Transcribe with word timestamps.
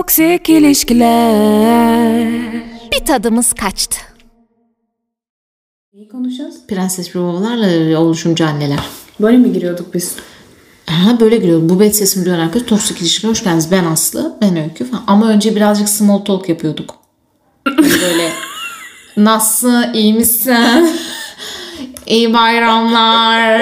Toksik 0.00 0.48
ilişkiler. 0.48 2.28
Bir 2.92 3.04
tadımız 3.06 3.52
kaçtı. 3.52 3.96
Neyi 5.94 6.08
konuşacağız? 6.08 6.66
Prenses 6.68 7.16
ve 7.16 7.20
babalarla 7.20 7.98
oluşumcu 8.00 8.46
anneler. 8.46 8.78
Böyle 9.20 9.36
mi 9.36 9.52
giriyorduk 9.52 9.94
biz? 9.94 10.16
Ha 10.86 11.20
böyle 11.20 11.36
giriyor. 11.36 11.60
Bu 11.62 11.80
bet 11.80 11.96
sesimi 11.96 12.26
duyan 12.26 12.38
herkes 12.38 12.66
toksik 12.66 13.00
ilişkiler 13.00 13.30
hoş 13.30 13.44
geldiniz. 13.44 13.70
Ben 13.70 13.84
Aslı, 13.84 14.36
ben 14.40 14.56
Öykü 14.56 14.90
falan. 14.90 15.04
Ama 15.06 15.28
önce 15.28 15.56
birazcık 15.56 15.88
small 15.88 16.18
talk 16.18 16.48
yapıyorduk. 16.48 16.94
Böyle 17.78 18.32
nasıl, 19.16 19.94
iyi 19.94 20.14
misin? 20.14 20.90
İyi 22.06 22.34
bayramlar. 22.34 23.60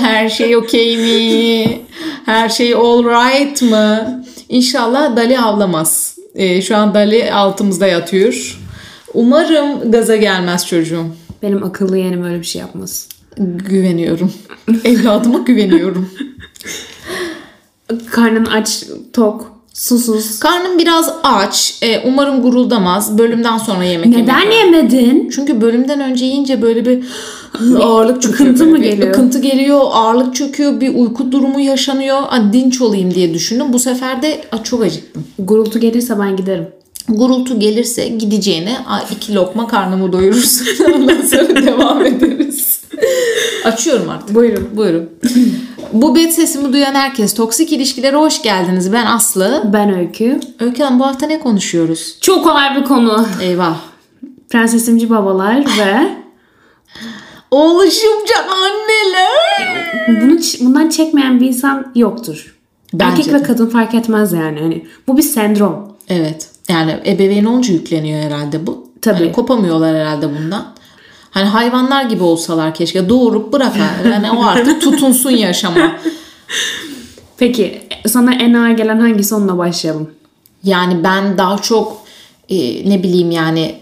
Her 0.00 0.28
şey 0.28 0.56
okey 0.56 0.96
mi? 0.96 1.80
Her 2.26 2.48
şey 2.48 2.74
all 2.74 3.04
right 3.04 3.62
mı? 3.62 4.21
İnşallah 4.52 5.16
Dali 5.16 5.38
avlamaz. 5.38 6.16
Ee, 6.34 6.62
şu 6.62 6.76
an 6.76 6.94
Dali 6.94 7.32
altımızda 7.32 7.86
yatıyor. 7.86 8.60
Umarım 9.14 9.90
gaza 9.92 10.16
gelmez 10.16 10.66
çocuğum. 10.66 11.06
Benim 11.42 11.64
akıllı 11.64 11.98
yeğenim 11.98 12.24
öyle 12.24 12.38
bir 12.38 12.44
şey 12.44 12.60
yapmaz. 12.60 13.08
Güveniyorum. 13.38 14.32
Evladıma 14.84 15.38
güveniyorum. 15.38 16.10
Karnın 18.10 18.46
aç, 18.46 18.84
tok, 19.12 19.51
susuz. 19.74 20.38
Karnım 20.38 20.78
biraz 20.78 21.14
aç. 21.22 21.74
Ee, 21.82 22.02
umarım 22.06 22.42
guruldamaz. 22.42 23.18
Bölümden 23.18 23.58
sonra 23.58 23.84
yemek 23.84 24.06
Neden 24.06 24.40
yemek- 24.40 24.54
yemedin? 24.54 25.30
Çünkü 25.34 25.60
bölümden 25.60 26.00
önce 26.00 26.24
yiyince 26.24 26.62
böyle 26.62 26.86
bir 26.86 27.04
ağırlık 27.80 28.22
çöküyor. 28.22 28.58
Böyle 28.58 28.70
mı 28.70 28.78
geliyor? 28.78 29.08
Ikıntı 29.08 29.38
geliyor, 29.38 29.80
ağırlık 29.92 30.34
çöküyor, 30.34 30.80
bir 30.80 30.94
uyku 30.94 31.32
durumu 31.32 31.60
yaşanıyor. 31.60 32.18
Hani 32.28 32.52
dinç 32.52 32.80
olayım 32.80 33.14
diye 33.14 33.34
düşündüm. 33.34 33.72
Bu 33.72 33.78
sefer 33.78 34.22
de 34.22 34.40
"Aa, 34.52 34.62
çok 34.62 34.82
acıktım. 34.82 35.24
Gurultu 35.38 35.78
gelirse 35.78 36.18
ben 36.18 36.36
giderim. 36.36 36.66
Gurultu 37.08 37.60
gelirse 37.60 38.08
gideceğine 38.08 38.76
"Aa, 38.86 39.00
iki 39.10 39.34
lokma 39.34 39.66
karnımı 39.68 40.12
doyurursun. 40.12 40.66
Ondan 40.94 41.22
sonra 41.22 41.66
devam 41.66 42.06
ederiz. 42.06 42.80
Açıyorum 43.64 44.08
artık. 44.08 44.34
Buyurun. 44.34 44.68
Buyurun. 44.76 45.08
Bu 45.92 46.16
bet 46.16 46.34
sesimi 46.34 46.72
duyan 46.72 46.94
herkes 46.94 47.34
toksik 47.34 47.72
ilişkilere 47.72 48.16
hoş 48.16 48.42
geldiniz. 48.42 48.92
Ben 48.92 49.06
Aslı. 49.06 49.62
Ben 49.72 49.94
Öykü. 49.98 50.40
Öykü 50.60 50.82
Hanım 50.82 51.00
bu 51.00 51.06
hafta 51.06 51.26
ne 51.26 51.40
konuşuyoruz? 51.40 52.16
Çok 52.20 52.44
kolay 52.44 52.76
bir 52.76 52.84
konu. 52.84 53.26
Eyvah. 53.42 53.76
Prensesimci 54.50 55.10
babalar 55.10 55.56
ve 55.78 56.08
Oluşumcu 57.50 58.34
anneler. 58.50 60.22
bunu 60.22 60.38
bundan 60.60 60.88
çekmeyen 60.88 61.40
bir 61.40 61.46
insan 61.48 61.92
yoktur. 61.94 62.56
Bence 62.94 63.10
Erkek 63.12 63.26
de. 63.26 63.34
ve 63.34 63.42
kadın 63.42 63.66
fark 63.66 63.94
etmez 63.94 64.32
yani. 64.32 64.60
Hani 64.60 64.86
bu 65.08 65.16
bir 65.16 65.22
sendrom. 65.22 65.96
Evet. 66.08 66.48
Yani 66.68 66.96
ebeveyn 67.06 67.44
olunca 67.44 67.72
yükleniyor 67.72 68.20
herhalde 68.22 68.66
bu. 68.66 68.88
Tabii. 69.02 69.18
Hani 69.18 69.32
kopamıyorlar 69.32 69.96
herhalde 69.96 70.28
bundan. 70.28 70.64
Hani 71.32 71.44
hayvanlar 71.44 72.02
gibi 72.02 72.22
olsalar 72.22 72.74
keşke 72.74 73.08
doğurup 73.08 73.52
bırakar. 73.52 74.04
Yani 74.04 74.30
o 74.30 74.44
artık 74.44 74.82
tutunsun 74.82 75.30
yaşama. 75.30 75.76
Peki 77.38 77.82
sana 78.06 78.34
en 78.34 78.54
ağır 78.54 78.70
gelen 78.70 79.00
hangisi 79.00 79.34
onunla 79.34 79.58
başlayalım. 79.58 80.10
Yani 80.64 81.04
ben 81.04 81.38
daha 81.38 81.58
çok 81.58 82.02
e, 82.48 82.90
ne 82.90 83.02
bileyim 83.02 83.30
yani 83.30 83.74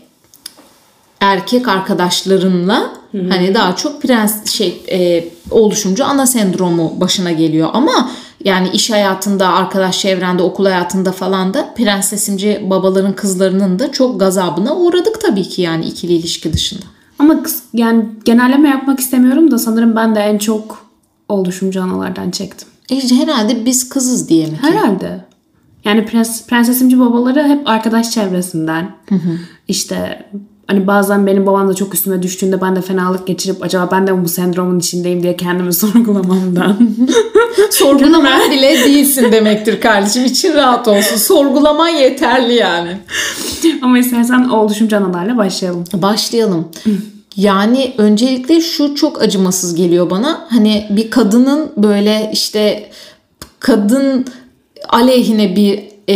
erkek 1.21 1.69
arkadaşlarımla 1.69 2.93
hani 3.29 3.55
daha 3.55 3.77
çok 3.77 4.03
prens 4.03 4.51
şey 4.51 4.83
e, 4.93 5.29
oluşumcu 5.51 6.05
ana 6.05 6.27
sendromu 6.27 7.01
başına 7.01 7.33
geliyor 7.33 7.69
ama 7.73 8.11
yani 8.45 8.69
iş 8.69 8.91
hayatında, 8.91 9.49
arkadaş 9.49 10.01
çevrende, 10.01 10.43
okul 10.43 10.65
hayatında 10.65 11.13
falan 11.13 11.55
da 11.55 11.75
prensesimci 11.75 12.67
babaların 12.71 13.13
kızlarının 13.13 13.79
da 13.79 13.93
çok 13.93 14.21
gazabına 14.21 14.77
uğradık 14.77 15.21
tabii 15.21 15.49
ki 15.49 15.63
yani 15.63 15.85
ikili 15.85 16.13
ilişki 16.13 16.53
dışında. 16.53 16.85
Ama 17.21 17.41
yani 17.73 18.05
genelleme 18.25 18.69
yapmak 18.69 19.01
istemiyorum 19.01 19.51
da 19.51 19.59
sanırım 19.59 19.97
ben 19.97 20.15
de 20.15 20.21
en 20.21 20.39
çok 20.39 20.87
oluşumcu 21.29 21.83
analardan 21.83 22.31
çektim. 22.31 22.69
İşte 22.91 23.15
herhalde 23.15 23.65
biz 23.65 23.89
kızız 23.89 24.29
diye 24.29 24.47
mi? 24.47 24.59
Herhalde. 24.61 25.25
Yani 25.85 26.07
prens, 26.07 26.47
prensesimci 26.47 27.01
babaları 27.01 27.49
hep 27.49 27.69
arkadaş 27.69 28.11
çevresinden. 28.11 28.91
İşte 29.69 30.27
hani 30.71 30.87
bazen 30.87 31.27
benim 31.27 31.47
babam 31.47 31.69
da 31.69 31.75
çok 31.75 31.95
üstüme 31.95 32.23
düştüğünde 32.23 32.61
ben 32.61 32.77
de 32.77 32.83
fenalık 32.83 33.27
geçirip 33.27 33.63
acaba 33.63 33.89
ben 33.93 34.07
de 34.07 34.25
bu 34.25 34.29
sendromun 34.29 34.79
içindeyim 34.79 35.23
diye 35.23 35.37
kendimi 35.37 35.73
sorgulamamdan. 35.75 36.77
Sorgulaman 37.71 38.51
bile 38.51 38.85
değilsin 38.85 39.33
demektir 39.33 39.81
kardeşim. 39.81 40.25
İçin 40.25 40.55
rahat 40.55 40.89
olsun. 40.89 41.17
Sorgulaman 41.17 41.89
yeterli 41.89 42.55
yani. 42.55 42.99
Ama 43.83 43.99
istersen 43.99 44.49
oluşumcu 44.49 44.97
analarla 44.97 45.37
başlayalım. 45.37 45.85
Başlayalım. 45.95 46.69
Yani 47.37 47.95
öncelikle 47.99 48.61
şu 48.61 48.95
çok 48.95 49.23
acımasız 49.23 49.75
geliyor 49.75 50.11
bana. 50.11 50.47
Hani 50.51 50.87
bir 50.91 51.11
kadının 51.11 51.73
böyle 51.77 52.31
işte 52.33 52.91
kadın 53.61 54.27
aleyhine 54.89 55.57
bir 55.57 55.90
e, 56.11 56.15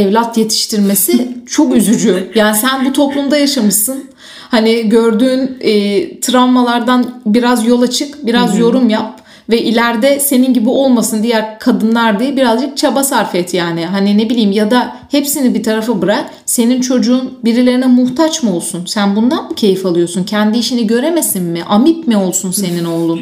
evlat 0.00 0.38
yetiştirmesi 0.38 1.28
çok 1.46 1.76
üzücü. 1.76 2.30
Yani 2.34 2.56
sen 2.56 2.84
bu 2.84 2.92
toplumda 2.92 3.36
yaşamışsın. 3.36 4.04
Hani 4.50 4.88
gördüğün 4.88 5.56
e, 5.60 6.20
travmalardan 6.20 7.20
biraz 7.26 7.66
yola 7.66 7.90
çık, 7.90 8.26
biraz 8.26 8.58
yorum 8.58 8.90
yap 8.90 9.20
ve 9.50 9.62
ileride 9.62 10.20
senin 10.20 10.54
gibi 10.54 10.68
olmasın 10.68 11.22
diğer 11.22 11.58
kadınlar 11.58 12.20
diye 12.20 12.36
birazcık 12.36 12.76
çaba 12.76 13.04
sarf 13.04 13.34
et 13.34 13.54
yani. 13.54 13.86
Hani 13.86 14.18
ne 14.18 14.30
bileyim 14.30 14.52
ya 14.52 14.70
da 14.70 14.96
hepsini 15.10 15.54
bir 15.54 15.62
tarafa 15.62 16.02
bırak. 16.02 16.30
Senin 16.46 16.80
çocuğun 16.80 17.38
birilerine 17.44 17.86
muhtaç 17.86 18.42
mı 18.42 18.56
olsun? 18.56 18.84
Sen 18.86 19.16
bundan 19.16 19.44
mı 19.44 19.54
keyif 19.54 19.86
alıyorsun? 19.86 20.24
Kendi 20.24 20.58
işini 20.58 20.86
göremesin 20.86 21.42
mi? 21.42 21.62
Amip 21.68 22.08
mi 22.08 22.16
olsun 22.16 22.50
senin 22.50 22.84
oğlun? 22.94 23.20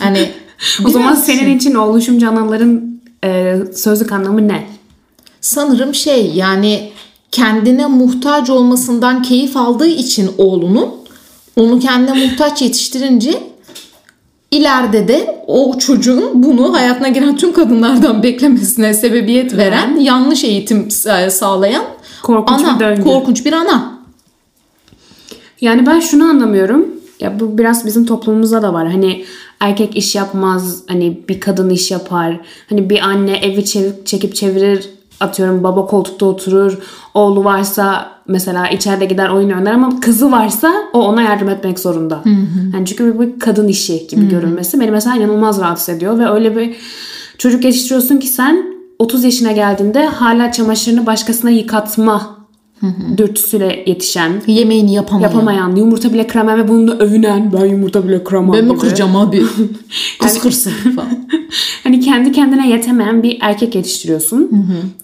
Hani 0.00 0.28
O 0.86 0.88
zaman 0.88 1.14
senin 1.14 1.56
için 1.56 1.74
oluşumcu 1.74 2.28
anaların 2.28 3.00
e, 3.24 3.56
sözlük 3.74 4.12
anlamı 4.12 4.48
ne? 4.48 4.73
Sanırım 5.48 5.94
şey 5.94 6.30
yani 6.34 6.90
kendine 7.30 7.86
muhtaç 7.86 8.50
olmasından 8.50 9.22
keyif 9.22 9.56
aldığı 9.56 9.86
için 9.86 10.30
oğlunun 10.38 10.88
onu 11.56 11.78
kendine 11.80 12.26
muhtaç 12.26 12.62
yetiştirince 12.62 13.42
ileride 14.50 15.08
de 15.08 15.44
o 15.46 15.78
çocuğun 15.78 16.42
bunu 16.42 16.74
hayatına 16.74 17.08
giren 17.08 17.36
tüm 17.36 17.52
kadınlardan 17.52 18.22
beklemesine 18.22 18.94
sebebiyet 18.94 19.56
veren 19.56 19.96
yanlış 19.96 20.44
eğitim 20.44 20.88
sa- 20.88 21.30
sağlayan 21.30 21.84
Korkunç 22.22 22.60
ana, 22.64 22.74
bir 22.74 22.84
döngü. 22.84 23.02
korkunç 23.02 23.44
bir 23.46 23.52
ana. 23.52 23.98
Yani 25.60 25.86
ben 25.86 26.00
şunu 26.00 26.24
anlamıyorum. 26.24 26.88
Ya 27.20 27.40
bu 27.40 27.58
biraz 27.58 27.86
bizim 27.86 28.06
toplumumuzda 28.06 28.62
da 28.62 28.72
var. 28.72 28.88
Hani 28.92 29.24
erkek 29.60 29.96
iş 29.96 30.14
yapmaz, 30.14 30.82
hani 30.86 31.20
bir 31.28 31.40
kadın 31.40 31.70
iş 31.70 31.90
yapar. 31.90 32.40
Hani 32.68 32.90
bir 32.90 32.98
anne 33.00 33.36
evi 33.36 33.64
çevir, 33.64 33.92
çekip 34.04 34.34
çevirir. 34.34 34.90
Atıyorum 35.20 35.62
baba 35.62 35.86
koltukta 35.86 36.26
oturur. 36.26 36.78
Oğlu 37.14 37.44
varsa 37.44 38.10
mesela 38.28 38.68
içeride 38.68 39.04
gider 39.04 39.28
oyun 39.28 39.50
oynar 39.50 39.72
ama 39.72 40.00
kızı 40.00 40.32
varsa 40.32 40.74
o 40.92 41.02
ona 41.02 41.22
yardım 41.22 41.48
etmek 41.48 41.78
zorunda. 41.78 42.22
Yani 42.74 42.86
çünkü 42.86 43.18
bu 43.18 43.22
bir 43.22 43.38
kadın 43.40 43.68
işi 43.68 44.06
gibi 44.06 44.20
görünmesi 44.28 44.80
beni 44.80 44.90
mesela 44.90 45.16
inanılmaz 45.16 45.60
rahatsız 45.60 45.88
ediyor 45.88 46.18
ve 46.18 46.30
öyle 46.30 46.56
bir 46.56 46.76
çocuk 47.38 47.64
yetiştiriyorsun 47.64 48.16
ki 48.16 48.26
sen 48.26 48.74
30 48.98 49.24
yaşına 49.24 49.52
geldiğinde 49.52 50.06
hala 50.06 50.52
çamaşırını 50.52 51.06
başkasına 51.06 51.50
yıkatma 51.50 52.43
dürtüsüyle 53.16 53.84
yetişen, 53.86 54.42
Yemeğini 54.46 54.94
yapamayan. 54.94 55.28
yapamayan, 55.30 55.76
yumurta 55.76 56.12
bile 56.12 56.26
kıramam 56.26 56.58
ve 56.58 56.68
bununla 56.68 56.92
övünen 56.92 57.52
ben 57.52 57.66
yumurta 57.66 58.08
bile 58.08 58.24
kıramam 58.24 58.52
Ben 58.56 58.64
mi 58.64 58.78
kıracağım 58.78 59.16
abi? 59.16 59.42
Kız 60.20 60.38
kırsın 60.38 60.72
falan. 60.96 61.28
Hani 61.84 62.00
kendi 62.00 62.32
kendine 62.32 62.70
yetemeyen 62.70 63.22
bir 63.22 63.38
erkek 63.40 63.74
yetiştiriyorsun. 63.74 64.50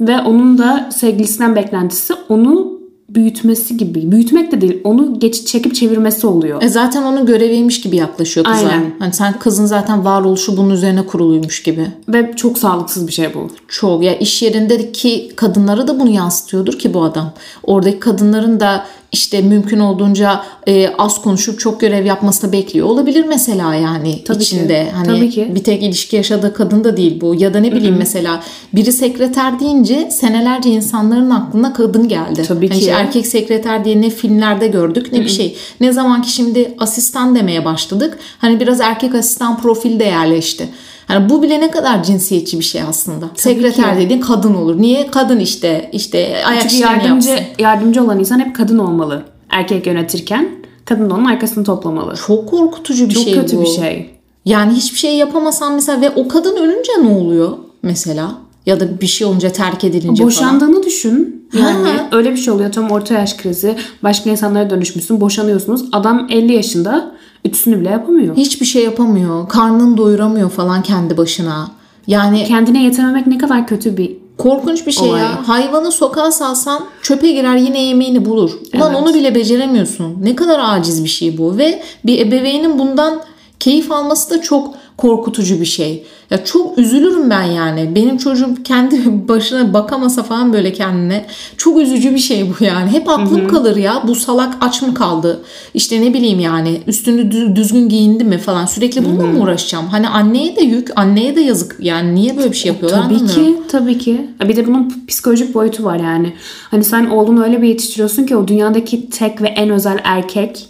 Ve 0.00 0.20
onun 0.20 0.58
da 0.58 0.90
sevgilisinden 0.92 1.56
beklentisi 1.56 2.14
onu 2.28 2.79
büyütmesi 3.14 3.76
gibi. 3.76 4.12
Büyütmek 4.12 4.52
de 4.52 4.60
değil, 4.60 4.80
onu 4.84 5.18
geç 5.18 5.46
çekip 5.46 5.74
çevirmesi 5.74 6.26
oluyor. 6.26 6.62
E 6.62 6.68
zaten 6.68 7.02
onun 7.02 7.26
göreviymiş 7.26 7.80
gibi 7.80 7.96
yaklaşıyor 7.96 8.46
kıza. 8.46 8.68
Aynen. 8.68 8.94
Hani 8.98 9.12
sen 9.12 9.38
kızın 9.38 9.66
zaten 9.66 10.04
varoluşu 10.04 10.56
bunun 10.56 10.70
üzerine 10.70 11.06
kuruluymuş 11.06 11.62
gibi. 11.62 11.86
Ve 12.08 12.32
çok 12.36 12.58
sağlıksız 12.58 13.06
bir 13.06 13.12
şey 13.12 13.34
bu. 13.34 13.50
Çok 13.68 14.02
ya 14.02 14.18
iş 14.18 14.42
yerindeki 14.42 15.32
kadınlara 15.36 15.88
da 15.88 16.00
bunu 16.00 16.10
yansıtıyordur 16.10 16.78
ki 16.78 16.94
bu 16.94 17.02
adam. 17.02 17.32
Oradaki 17.62 18.00
kadınların 18.00 18.60
da 18.60 18.86
işte 19.12 19.42
mümkün 19.42 19.78
olduğunca 19.80 20.42
e, 20.68 20.88
az 20.98 21.22
konuşup 21.22 21.60
çok 21.60 21.80
görev 21.80 22.04
yapmasını 22.06 22.52
bekliyor 22.52 22.86
olabilir 22.86 23.24
mesela 23.28 23.74
yani 23.74 24.24
Tabii 24.24 24.38
ki. 24.38 24.44
içinde. 24.44 24.90
Hani 24.94 25.06
Tabii 25.06 25.30
ki. 25.30 25.52
bir 25.54 25.64
tek 25.64 25.82
ilişki 25.82 26.16
yaşadığı 26.16 26.54
kadın 26.54 26.84
da 26.84 26.96
değil 26.96 27.20
bu. 27.20 27.34
Ya 27.38 27.54
da 27.54 27.60
ne 27.60 27.72
bileyim 27.72 27.96
mesela 27.98 28.42
biri 28.74 28.92
sekreter 28.92 29.60
deyince 29.60 30.10
senelerce 30.10 30.70
insanların 30.70 31.30
aklına 31.30 31.72
kadın 31.72 32.08
geldi. 32.08 32.42
Tabii 32.48 32.68
Hani 32.68 32.78
ki. 32.78 32.84
işte 32.84 32.90
erkek 32.90 33.26
sekreter 33.26 33.84
diye 33.84 34.00
ne 34.00 34.10
filmlerde 34.10 34.66
gördük 34.66 35.12
ne 35.12 35.20
bir 35.20 35.28
şey. 35.28 35.56
Ne 35.80 35.92
zaman 35.92 36.22
ki 36.22 36.30
şimdi 36.32 36.74
asistan 36.78 37.34
demeye 37.36 37.64
başladık. 37.64 38.18
Hani 38.38 38.60
biraz 38.60 38.80
erkek 38.80 39.14
asistan 39.14 39.60
profili 39.60 40.00
de 40.00 40.04
yerleşti. 40.04 40.68
Hani 41.10 41.28
bu 41.30 41.42
bile 41.42 41.60
ne 41.60 41.70
kadar 41.70 42.02
cinsiyetçi 42.02 42.58
bir 42.58 42.64
şey 42.64 42.82
aslında. 42.82 43.30
Sekreter 43.34 43.94
ki. 43.94 44.00
dediğin 44.00 44.20
kadın 44.20 44.54
olur. 44.54 44.80
Niye? 44.80 45.06
Kadın 45.10 45.38
işte 45.40 45.90
işte 45.92 46.36
ayak 46.46 46.62
Çünkü 46.70 46.82
yardımcı, 46.82 47.28
yapsın. 47.30 47.46
yardımcı 47.58 48.04
olan 48.04 48.18
insan 48.18 48.38
hep 48.38 48.56
kadın 48.56 48.78
olmalı. 48.78 49.22
Erkek 49.50 49.86
yönetirken 49.86 50.48
kadın 50.84 51.10
onun 51.10 51.24
arkasını 51.24 51.64
toplamalı. 51.64 52.14
Çok 52.26 52.48
korkutucu 52.48 53.08
bir 53.08 53.14
Çok 53.14 53.22
şey 53.24 53.34
kötü 53.34 53.56
bu. 53.56 53.62
bir 53.62 53.66
şey. 53.66 54.10
Yani 54.44 54.72
hiçbir 54.72 54.98
şey 54.98 55.16
yapamasan 55.16 55.74
mesela 55.74 56.00
ve 56.00 56.10
o 56.10 56.28
kadın 56.28 56.56
ölünce 56.56 56.92
ne 57.02 57.08
oluyor 57.08 57.50
mesela? 57.82 58.32
Ya 58.66 58.80
da 58.80 59.00
bir 59.00 59.06
şey 59.06 59.26
olunca 59.26 59.52
terk 59.52 59.84
edilince 59.84 60.22
falan. 60.22 60.26
Boşandığını 60.28 60.82
düşün. 60.82 61.48
Yani 61.58 61.88
Ha. 61.88 62.08
öyle 62.12 62.30
bir 62.32 62.36
şey 62.36 62.52
oluyor. 62.54 62.72
Tam 62.72 62.90
orta 62.90 63.14
yaş 63.14 63.36
krizi. 63.36 63.76
Başka 64.02 64.30
insanlara 64.30 64.70
dönüşmüşsün. 64.70 65.20
Boşanıyorsunuz. 65.20 65.84
Adam 65.92 66.26
50 66.30 66.52
yaşında. 66.52 67.12
Ütüsünü 67.44 67.80
bile 67.80 67.88
yapamıyor. 67.90 68.36
Hiçbir 68.36 68.66
şey 68.66 68.84
yapamıyor. 68.84 69.48
Karnını 69.48 69.96
doyuramıyor 69.96 70.50
falan 70.50 70.82
kendi 70.82 71.16
başına. 71.16 71.70
Yani 72.06 72.44
Kendine 72.44 72.82
yetememek 72.84 73.26
ne 73.26 73.38
kadar 73.38 73.66
kötü 73.66 73.96
bir 73.96 74.16
korkunç 74.38 74.86
bir 74.86 74.92
şey 74.92 75.08
Olay. 75.10 75.20
ya. 75.22 75.48
Hayvanı 75.48 75.92
sokağa 75.92 76.30
salsan 76.30 76.84
çöpe 77.02 77.32
girer 77.32 77.56
yine 77.56 77.82
yemeğini 77.82 78.24
bulur. 78.24 78.50
Ulan 78.74 78.92
Evet. 78.92 79.02
onu 79.02 79.14
bile 79.14 79.34
beceremiyorsun. 79.34 80.16
Ne 80.22 80.36
kadar 80.36 80.60
aciz 80.62 81.04
bir 81.04 81.08
şey 81.08 81.38
bu. 81.38 81.58
Ve 81.58 81.82
bir 82.06 82.26
ebeveynin 82.26 82.78
bundan 82.78 83.20
keyif 83.60 83.92
alması 83.92 84.30
da 84.30 84.42
çok 84.42 84.74
korkutucu 85.00 85.60
bir 85.60 85.66
şey. 85.66 86.04
Ya 86.30 86.44
çok 86.44 86.78
üzülürüm 86.78 87.30
ben 87.30 87.42
yani. 87.42 87.94
Benim 87.94 88.16
çocuğum 88.18 88.54
kendi 88.64 89.00
başına 89.28 89.74
bakamasa 89.74 90.22
falan 90.22 90.52
böyle 90.52 90.72
kendine. 90.72 91.26
Çok 91.56 91.80
üzücü 91.80 92.14
bir 92.14 92.18
şey 92.18 92.46
bu 92.50 92.64
yani. 92.64 92.90
Hep 92.90 93.08
aklım 93.08 93.48
kalır 93.48 93.76
ya. 93.76 94.02
Bu 94.08 94.14
salak 94.14 94.56
aç 94.60 94.82
mı 94.82 94.94
kaldı? 94.94 95.40
İşte 95.74 96.00
ne 96.02 96.14
bileyim 96.14 96.40
yani 96.40 96.80
üstünü 96.86 97.20
dü- 97.22 97.56
düzgün 97.56 97.88
giyindi 97.88 98.24
mi 98.24 98.38
falan. 98.38 98.66
Sürekli 98.66 99.04
bununla 99.04 99.26
mı 99.26 99.40
uğraşacağım? 99.42 99.86
Hani 99.86 100.08
anneye 100.08 100.56
de 100.56 100.60
yük, 100.62 100.88
anneye 100.96 101.36
de 101.36 101.40
yazık. 101.40 101.76
Yani 101.80 102.14
niye 102.14 102.36
böyle 102.36 102.50
bir 102.52 102.56
şey 102.56 102.72
yapıyorlar 102.72 103.02
Tabii 103.02 103.14
anlamıyorum. 103.14 103.54
ki, 103.56 103.62
tabii 103.68 103.98
ki. 103.98 104.20
Bir 104.48 104.56
de 104.56 104.66
bunun 104.66 104.92
psikolojik 105.08 105.54
boyutu 105.54 105.84
var 105.84 106.00
yani. 106.00 106.32
Hani 106.70 106.84
sen 106.84 107.06
oğlunu 107.06 107.44
öyle 107.44 107.62
bir 107.62 107.68
yetiştiriyorsun 107.68 108.26
ki 108.26 108.36
o 108.36 108.48
dünyadaki 108.48 109.10
tek 109.10 109.42
ve 109.42 109.48
en 109.48 109.70
özel 109.70 109.98
erkek. 110.04 110.68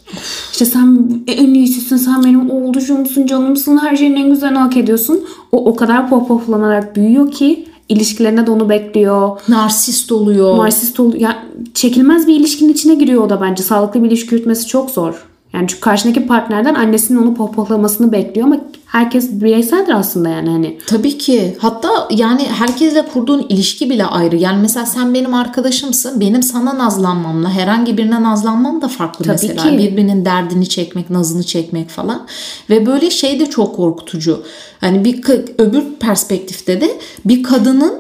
İşte 0.53 0.65
sen 0.65 1.23
en 1.27 1.55
iyisisin, 1.55 1.97
sen 1.97 2.25
benim 2.25 2.51
oğlucumsun, 2.51 3.27
canımsın, 3.27 3.79
her 3.79 3.97
şeyin 3.97 4.17
en 4.21 4.31
güzelini 4.31 4.59
hak 4.59 4.77
ediyorsun. 4.77 5.25
O 5.53 5.65
o 5.65 5.77
kadar 5.77 6.09
pohpohlanarak 6.09 6.97
büyüyor 6.97 7.31
ki 7.31 7.67
ilişkilerinde 7.89 8.47
de 8.47 8.51
onu 8.51 8.69
bekliyor. 8.69 9.41
Narsist 9.49 10.13
oluyor. 10.13 10.59
Narsist 10.59 11.01
oluyor. 11.01 11.21
Ya, 11.21 11.43
çekilmez 11.75 12.27
bir 12.27 12.41
ilişkinin 12.41 12.73
içine 12.73 12.95
giriyor 12.95 13.25
o 13.25 13.31
da 13.31 13.41
bence. 13.41 13.63
Sağlıklı 13.63 14.03
bir 14.03 14.09
ilişki 14.09 14.35
yürütmesi 14.35 14.67
çok 14.67 14.91
zor. 14.91 15.30
Yani 15.53 15.69
çünkü 15.69 15.81
karşındaki 15.81 16.27
partnerden 16.27 16.75
annesinin 16.75 17.23
onu 17.23 17.35
pohpohlamasını 17.35 18.13
bekliyor 18.13 18.47
ama 18.47 18.57
herkes 18.87 19.31
bireyseldir 19.31 19.93
aslında 19.93 20.29
yani 20.29 20.51
hani. 20.51 20.79
Tabii 20.87 21.19
ki. 21.19 21.57
Hatta 21.61 21.89
yani 22.11 22.47
herkesle 22.49 23.07
kurduğun 23.07 23.47
ilişki 23.49 23.91
bile 23.91 24.05
ayrı. 24.05 24.37
Yani 24.37 24.63
mesela 24.63 24.87
sen 24.87 25.15
benim 25.15 25.35
arkadaşımsın. 25.35 26.21
Benim 26.21 26.43
sana 26.43 26.79
nazlanmamla 26.79 27.51
herhangi 27.51 27.99
birine 27.99 28.23
nazlanmam 28.23 28.83
da 28.83 28.89
farklı 28.89 29.25
Tabii 29.25 29.33
mesela. 29.33 29.71
ki. 29.71 29.79
Birbirinin 29.79 30.25
derdini 30.25 30.69
çekmek, 30.69 31.11
nazını 31.11 31.43
çekmek 31.43 31.89
falan. 31.89 32.27
Ve 32.71 32.87
böyle 32.87 33.11
şey 33.11 33.41
de 33.41 33.47
çok 33.47 33.77
korkutucu. 33.77 34.43
Hani 34.81 35.05
bir 35.05 35.23
öbür 35.59 35.85
perspektifte 36.01 36.81
de 36.81 36.91
bir 37.25 37.43
kadının 37.43 37.95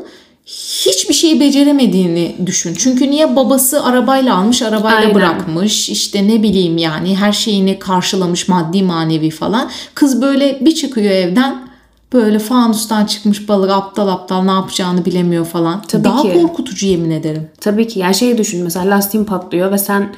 hiçbir 0.56 1.14
şeyi 1.14 1.40
beceremediğini 1.40 2.36
düşün. 2.46 2.74
Çünkü 2.78 3.10
niye 3.10 3.36
babası 3.36 3.84
arabayla 3.84 4.36
almış, 4.36 4.62
arabayla 4.62 4.98
Aynen. 4.98 5.14
bırakmış. 5.14 5.88
İşte 5.88 6.28
ne 6.28 6.42
bileyim 6.42 6.78
yani 6.78 7.16
her 7.16 7.32
şeyini 7.32 7.78
karşılamış 7.78 8.48
maddi 8.48 8.82
manevi 8.82 9.30
falan. 9.30 9.70
Kız 9.94 10.22
böyle 10.22 10.58
bir 10.60 10.74
çıkıyor 10.74 11.10
evden 11.10 11.70
böyle 12.12 12.38
fanustan 12.38 13.04
çıkmış 13.06 13.48
balık 13.48 13.70
aptal 13.70 14.08
aptal 14.08 14.42
ne 14.42 14.50
yapacağını 14.50 15.04
bilemiyor 15.04 15.44
falan. 15.46 15.82
Tabii 15.88 16.04
Daha 16.04 16.22
ki. 16.22 16.32
korkutucu 16.32 16.86
yemin 16.86 17.10
ederim. 17.10 17.48
Tabii 17.60 17.88
ki. 17.88 17.98
Yani 17.98 18.14
şey 18.14 18.38
düşün 18.38 18.64
mesela 18.64 18.90
lastiğin 18.96 19.24
patlıyor 19.24 19.72
ve 19.72 19.78
sen 19.78 20.14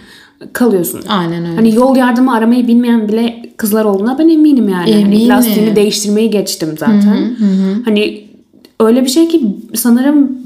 kalıyorsun. 0.52 1.02
Aynen 1.08 1.44
öyle. 1.44 1.56
Hani 1.56 1.74
yol 1.74 1.96
yardımı 1.96 2.34
aramayı 2.34 2.68
bilmeyen 2.68 3.08
bile 3.08 3.42
kızlar 3.56 3.84
olduğuna 3.84 4.18
ben 4.18 4.28
eminim 4.28 4.68
yani. 4.68 4.92
Hani 4.92 5.02
Eminim. 5.02 5.28
lastiğini 5.28 5.76
değiştirmeyi 5.76 6.30
geçtim 6.30 6.74
zaten. 6.78 7.36
Hani 7.84 8.31
öyle 8.82 9.04
bir 9.04 9.08
şey 9.08 9.28
ki 9.28 9.56
sanırım 9.74 10.38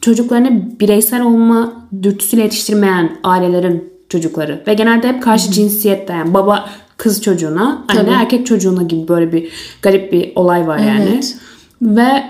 çocuklarını 0.00 0.80
bireysel 0.80 1.22
olma 1.22 1.72
dürtüsüyle 2.02 2.42
yetiştirmeyen 2.42 3.10
ailelerin 3.24 3.92
çocukları. 4.08 4.62
Ve 4.66 4.74
genelde 4.74 5.08
hep 5.08 5.22
karşı 5.22 5.52
cinsiyette 5.52 6.12
yani 6.12 6.34
baba 6.34 6.70
kız 6.96 7.22
çocuğuna, 7.22 7.84
anne 7.88 8.00
Tabii. 8.00 8.10
erkek 8.10 8.46
çocuğuna 8.46 8.82
gibi 8.82 9.08
böyle 9.08 9.32
bir 9.32 9.48
garip 9.82 10.12
bir 10.12 10.32
olay 10.36 10.66
var 10.66 10.78
yani. 10.78 11.08
Evet. 11.12 11.36
Ve 11.82 12.24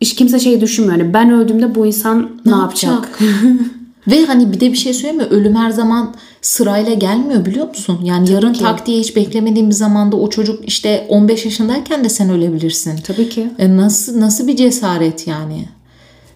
hiç 0.00 0.14
kimse 0.14 0.38
şey 0.38 0.60
düşünmüyor. 0.60 0.98
Yani 0.98 1.14
ben 1.14 1.30
öldüğümde 1.30 1.74
bu 1.74 1.86
insan 1.86 2.30
ne, 2.46 2.52
yapacak? 2.52 3.18
Ve 4.06 4.24
hani 4.24 4.52
bir 4.52 4.60
de 4.60 4.72
bir 4.72 4.76
şey 4.76 4.94
söyleyeyim 4.94 5.16
mi? 5.16 5.24
Ölüm 5.24 5.56
her 5.56 5.70
zaman 5.70 6.14
sırayla 6.42 6.94
gelmiyor 6.94 7.46
biliyor 7.46 7.68
musun? 7.68 8.00
Yani 8.04 8.30
yarın 8.30 8.52
tak 8.52 8.86
diye 8.86 9.00
hiç 9.00 9.16
beklemediğin 9.16 9.68
bir 9.68 9.74
zamanda 9.74 10.16
o 10.16 10.30
çocuk 10.30 10.68
işte 10.68 11.06
15 11.08 11.44
yaşındayken 11.44 12.04
de 12.04 12.08
sen 12.08 12.30
ölebilirsin. 12.30 12.96
Tabii 13.06 13.28
ki. 13.28 13.50
E 13.58 13.76
nasıl 13.76 14.20
nasıl 14.20 14.46
bir 14.46 14.56
cesaret 14.56 15.26
yani? 15.26 15.68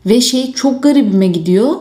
Ve 0.06 0.20
şey 0.20 0.52
çok 0.52 0.82
garibime 0.82 1.26
gidiyor. 1.26 1.74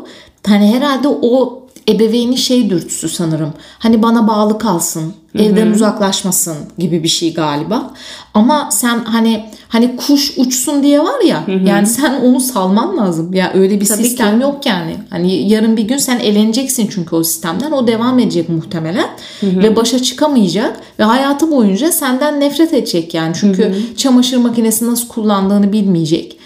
Hani 0.47 0.75
herhalde 0.75 1.07
o 1.07 1.63
ebeveynin 1.89 2.35
şey 2.35 2.69
dürtüsü 2.69 3.09
sanırım. 3.09 3.53
Hani 3.79 4.03
bana 4.03 4.27
bağlı 4.27 4.57
kalsın, 4.57 5.13
evden 5.39 5.71
uzaklaşmasın 5.71 6.57
gibi 6.77 7.03
bir 7.03 7.07
şey 7.07 7.33
galiba. 7.33 7.93
Ama 8.33 8.69
sen 8.71 8.99
hani 9.03 9.45
hani 9.67 9.95
kuş 9.95 10.33
uçsun 10.37 10.83
diye 10.83 10.99
var 10.99 11.21
ya. 11.25 11.43
Yani 11.65 11.87
sen 11.87 12.21
onu 12.21 12.39
salman 12.39 12.97
lazım. 12.97 13.33
Ya 13.33 13.51
öyle 13.53 13.81
bir 13.81 13.85
Tabii 13.85 14.03
sistem 14.03 14.41
yok 14.41 14.65
yani. 14.65 14.95
Hani 15.09 15.49
yarın 15.49 15.77
bir 15.77 15.83
gün 15.83 15.97
sen 15.97 16.19
eleneceksin 16.19 16.89
çünkü 16.93 17.15
o 17.15 17.23
sistemden. 17.23 17.71
O 17.71 17.87
devam 17.87 18.19
edecek 18.19 18.49
muhtemelen 18.49 19.09
ve 19.43 19.75
başa 19.75 19.99
çıkamayacak 19.99 20.79
ve 20.99 21.03
hayatı 21.03 21.51
boyunca 21.51 21.91
senden 21.91 22.39
nefret 22.39 22.73
edecek 22.73 23.13
yani. 23.13 23.33
Çünkü 23.39 23.75
çamaşır 23.97 24.37
makinesi 24.37 24.87
nasıl 24.87 25.07
kullandığını 25.07 25.73
bilmeyecek. 25.73 26.37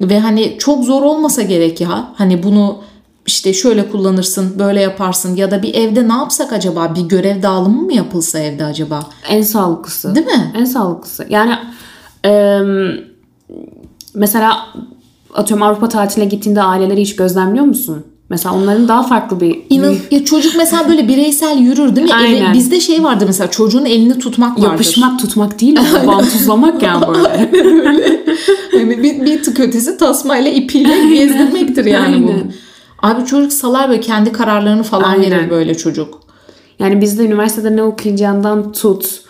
Ve 0.00 0.20
hani 0.20 0.56
çok 0.58 0.84
zor 0.84 1.02
olmasa 1.02 1.42
gerek 1.42 1.80
ya. 1.80 2.08
Hani 2.16 2.42
bunu 2.42 2.78
işte 3.28 3.52
şöyle 3.52 3.90
kullanırsın, 3.90 4.58
böyle 4.58 4.80
yaparsın 4.80 5.36
ya 5.36 5.50
da 5.50 5.62
bir 5.62 5.74
evde 5.74 6.08
ne 6.08 6.12
yapsak 6.12 6.52
acaba? 6.52 6.94
Bir 6.94 7.00
görev 7.00 7.42
dağılımı 7.42 7.82
mı 7.82 7.94
yapılsa 7.94 8.38
evde 8.38 8.64
acaba? 8.64 9.00
En 9.28 9.42
sağlıklısı. 9.42 10.14
Değil 10.14 10.26
mi? 10.26 10.52
En 10.56 10.64
sağlıklısı. 10.64 11.26
Yani 11.28 11.54
e, 12.24 12.60
mesela 14.14 14.58
atıyorum 15.34 15.66
Avrupa 15.66 15.88
tatiline 15.88 16.26
gittiğinde 16.26 16.62
aileleri 16.62 17.00
hiç 17.00 17.16
gözlemliyor 17.16 17.64
musun? 17.64 18.04
Mesela 18.30 18.54
onların 18.54 18.88
daha 18.88 19.02
farklı 19.02 19.40
bir 19.40 19.58
İnan, 19.70 19.96
ya 20.10 20.24
çocuk 20.24 20.56
mesela 20.56 20.88
böyle 20.88 21.08
bireysel 21.08 21.58
yürür 21.58 21.96
değil 21.96 22.06
mi? 22.06 22.14
Aynen. 22.14 22.54
bizde 22.54 22.80
şey 22.80 23.04
vardı 23.04 23.24
mesela 23.26 23.50
çocuğun 23.50 23.84
elini 23.84 24.18
tutmak 24.18 24.58
vardır. 24.58 24.70
yapışmak 24.70 25.20
tutmak 25.20 25.60
değil 25.60 25.78
ama 25.80 26.06
bantuzlamak 26.06 26.82
yani 26.82 27.04
böyle. 27.14 27.50
Hani 28.72 29.02
bir, 29.02 29.24
bir 29.24 29.42
tık 29.42 29.60
ötesi 29.60 29.96
tasmayla 29.96 30.50
ipiyle 30.50 31.14
gezdirmektir 31.14 31.84
yani 31.84 32.28
bu. 32.28 32.32
Abi 33.02 33.26
çocuk 33.26 33.52
salar 33.52 33.88
böyle 33.88 34.00
kendi 34.00 34.32
kararlarını 34.32 34.82
falan 34.82 35.10
Aynen. 35.10 35.30
verir 35.30 35.50
böyle 35.50 35.76
çocuk. 35.76 36.20
Yani 36.78 37.00
bizde 37.00 37.24
üniversitede 37.24 37.76
ne 37.76 37.82
okuyacağından 37.82 38.72
tut, 38.72 39.20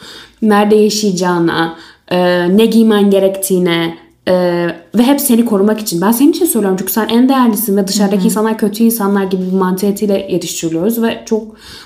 nerede 0.43 0.77
yaşayacağına, 0.77 1.77
e, 2.09 2.49
ne 2.57 2.67
giymen 2.67 3.11
gerektiğine 3.11 3.95
e, 4.29 4.67
ve 4.95 5.03
hep 5.03 5.21
seni 5.21 5.45
korumak 5.45 5.81
için. 5.81 6.01
Ben 6.01 6.13
senin 6.13 6.31
için 6.31 6.47
söylüyorum 6.47 6.77
çünkü 6.79 6.93
sen 6.93 7.09
en 7.09 7.29
değerlisin 7.29 7.77
ve 7.77 7.89
dışarıdaki 7.89 8.25
insanlar 8.25 8.59
kötü 8.59 8.85
insanlar 8.85 9.25
gibi 9.25 9.43
bir 9.47 9.57
mantiyetiyle 9.57 10.27
yetiştiriliyoruz 10.31 11.03
ve 11.03 11.23
çok 11.27 11.43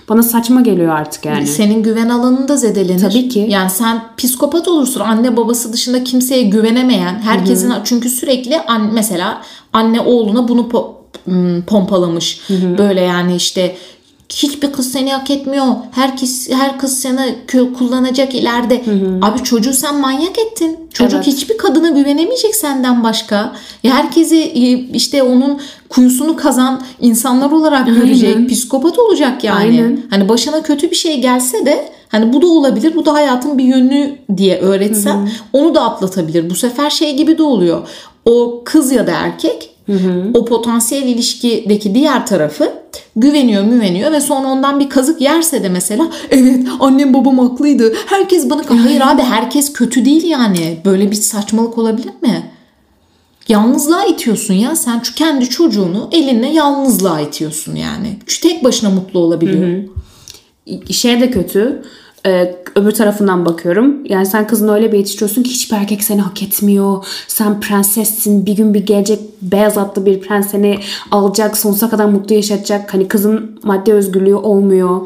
bana 0.09 0.23
saçma 0.23 0.61
geliyor 0.61 0.95
artık 0.95 1.25
yani. 1.25 1.47
Senin 1.47 1.83
güven 1.83 2.09
alanın 2.09 2.49
da 2.49 2.57
zedelenir. 2.57 3.01
Tabii 3.01 3.29
ki. 3.29 3.47
Yani 3.49 3.71
sen 3.71 4.03
psikopat 4.17 4.69
olursun. 4.69 5.01
Anne 5.01 5.37
babası 5.37 5.73
dışında 5.73 6.05
kimseye 6.05 6.43
güvenemeyen, 6.43 7.15
herkesin 7.15 7.73
çünkü 7.85 8.09
sürekli 8.09 8.61
an, 8.61 8.91
mesela 8.95 9.43
anne 9.73 10.01
oğluna 10.01 10.49
bunu 10.49 10.61
po- 10.61 11.02
m, 11.27 11.61
pompalamış. 11.67 12.41
Böyle 12.79 13.01
yani 13.01 13.37
işte 13.37 13.77
hiçbir 14.29 14.73
kız 14.73 14.93
seni 14.93 15.13
hak 15.13 15.31
etmiyor. 15.31 15.67
Herkes 15.91 16.51
her 16.51 16.79
kız 16.79 17.01
seni 17.01 17.35
kullanacak 17.79 18.35
ileride. 18.35 18.83
Abi 19.23 19.43
çocuğu 19.43 19.73
sen 19.73 20.01
manyak 20.01 20.39
ettin. 20.39 20.79
Çocuk 20.93 21.15
Evet. 21.15 21.27
hiçbir 21.27 21.57
kadına 21.59 21.89
güvenemeyecek 21.91 22.55
senden 22.55 23.05
başka. 23.05 23.53
Ya 23.83 23.95
herkesi 23.95 24.37
e, 24.37 24.71
işte 24.97 25.23
onun 25.23 25.61
kuyusunu 25.89 26.37
kazan 26.37 26.83
insanlar 27.01 27.51
olarak 27.51 27.87
görecek. 27.87 28.51
Psikopat 28.51 28.99
olacak 28.99 29.45
yani. 29.45 29.59
Aynen. 29.59 30.01
Hani 30.11 30.29
başına 30.29 30.63
kötü 30.63 30.91
bir 30.91 30.97
şey 30.97 31.21
gelse 31.21 31.67
de 31.67 31.93
hani 32.09 32.33
bu 32.33 32.43
da 32.43 32.47
olabilir. 32.47 32.93
Bu 32.97 33.05
da 33.07 33.13
hayatın 33.15 33.59
bir 33.59 33.65
yönü 33.65 34.19
diye 34.37 34.59
öğretsen 34.61 35.29
onu 35.53 35.75
da 35.75 35.83
atlatabilir. 35.83 36.51
Bu 36.51 36.55
sefer 36.55 36.91
şey 36.91 37.17
gibi 37.17 37.39
de 37.39 37.43
oluyor. 37.43 37.89
o 38.25 38.63
kız 38.65 38.93
ya 38.93 39.07
da 39.07 39.11
erkek 39.11 39.71
o 40.35 40.45
potansiyel 40.45 41.03
ilişkideki 41.03 41.95
diğer 41.95 42.27
tarafı 42.27 42.73
güveniyor 43.17 43.65
müveniyor 43.65 44.13
ve 44.13 44.21
sonra 44.21 44.49
ondan 44.49 44.81
bir 44.81 44.91
kazık 44.91 45.21
yerse 45.21 45.63
de 45.63 45.69
mesela 45.69 46.11
evet 46.31 46.67
annem 46.81 47.15
babam 47.15 47.39
haklıydı 47.39 47.95
herkes 48.07 48.51
bana 48.51 48.63
hayır 48.85 49.01
abi 49.01 49.23
herkes 49.23 49.73
kötü 49.73 50.05
değil 50.05 50.25
yani 50.25 50.79
böyle 50.85 51.11
bir 51.11 51.17
saçmalık 51.17 51.79
olabilir 51.79 52.13
mi? 52.23 52.53
Yalnızlığa 53.49 54.05
itiyorsun 54.05 54.55
ya 54.55 54.77
sen 54.77 55.01
şu 55.03 55.15
kendi 55.15 55.49
çocuğunu 55.49 56.09
elinle 56.13 56.47
yalnızlığa 56.47 57.21
itiyorsun 57.21 57.77
yani. 57.77 58.19
Şu 58.27 58.41
tek 58.41 58.65
başına 58.65 58.91
mutlu 58.91 59.21
olabiliyor. 59.21 59.85
şey 60.91 61.21
de 61.21 61.31
kötü. 61.31 61.83
Ee, 62.27 62.55
öbür 62.77 62.91
tarafından 62.91 63.47
bakıyorum. 63.47 63.97
Yani 64.05 64.27
sen 64.27 64.47
kızını 64.47 64.75
öyle 64.75 64.93
bir 64.93 64.99
yetiştiriyorsun 64.99 65.43
ki 65.43 65.51
hiçbir 65.51 65.77
erkek 65.77 66.05
seni 66.05 66.21
hak 66.21 66.43
etmiyor. 66.43 67.05
Sen 67.29 67.61
prensessin. 67.61 68.47
Bir 68.47 68.57
gün 68.57 68.75
bir 68.75 68.87
gelecek 68.87 69.21
beyaz 69.43 69.79
atlı 69.79 70.07
bir 70.07 70.21
prens 70.21 70.51
seni 70.51 70.79
alacak. 71.11 71.57
Sonsuza 71.57 71.91
kadar 71.91 72.05
mutlu 72.05 72.35
yaşatacak. 72.35 72.95
Hani 72.95 73.09
kızın 73.09 73.61
maddi 73.63 73.93
özgürlüğü 73.93 74.35
olmuyor. 74.35 75.01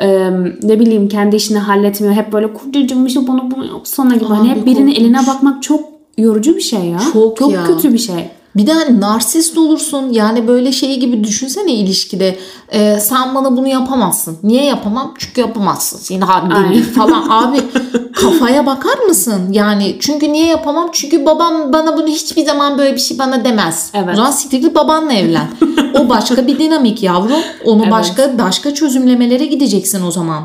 Ee, 0.00 0.30
ne 0.62 0.80
bileyim 0.80 1.08
kendi 1.08 1.36
işini 1.36 1.58
halletmiyor. 1.58 2.14
Hep 2.14 2.32
böyle 2.32 2.52
kocacığım 2.52 3.06
işte 3.06 3.20
bana 3.28 3.50
bunu 3.50 3.66
yapsana 3.66 4.14
gibi. 4.14 4.24
Hani 4.24 4.52
Abi, 4.52 4.58
hep 4.58 4.66
birinin 4.66 4.94
eline 4.94 5.26
bakmak 5.26 5.62
çok 5.62 5.80
yorucu 6.18 6.56
bir 6.56 6.60
şey 6.60 6.80
ya. 6.80 7.00
Çok 7.12 7.52
ya. 7.52 7.64
kötü 7.64 7.92
bir 7.92 7.98
şey. 7.98 8.30
Bir 8.56 8.66
de 8.66 8.72
hani 8.72 9.00
narsist 9.00 9.58
olursun 9.58 10.12
yani 10.12 10.48
böyle 10.48 10.72
şey 10.72 11.00
gibi 11.00 11.24
düşünsene 11.24 11.72
ilişkide 11.72 12.38
Ee, 12.72 12.98
sen 13.00 13.34
bana 13.34 13.56
bunu 13.56 13.68
yapamazsın. 13.68 14.38
Niye 14.42 14.64
yapamam? 14.64 15.14
Çünkü 15.18 15.40
yapamazsın. 15.40 15.98
Senin 15.98 16.20
haddin 16.20 16.70
değil 16.72 16.92
falan. 16.92 17.28
Abi 17.30 17.60
kafaya 18.12 18.66
bakar 18.66 18.98
mısın? 18.98 19.52
Yani 19.52 19.96
çünkü 20.00 20.32
niye 20.32 20.46
yapamam? 20.46 20.88
Çünkü 20.92 21.26
babam 21.26 21.72
bana 21.72 21.96
bunu 21.96 22.06
hiçbir 22.06 22.46
zaman 22.46 22.78
böyle 22.78 22.94
bir 22.94 23.00
şey 23.00 23.18
bana 23.18 23.44
demez. 23.44 23.90
Evet. 23.94 24.08
O 24.12 24.16
zaman 24.16 24.30
siktir 24.30 24.58
git 24.58 24.74
babanla 24.74 25.12
evlen. 25.12 25.46
o 25.98 26.08
başka 26.08 26.46
bir 26.46 26.58
dinamik 26.58 27.02
yavrum. 27.02 27.40
Onu 27.64 27.82
Evet. 27.82 27.92
başka 27.92 28.38
başka 28.38 28.74
çözümlemelere 28.74 29.46
gideceksin 29.46 30.06
o 30.06 30.10
zaman. 30.10 30.44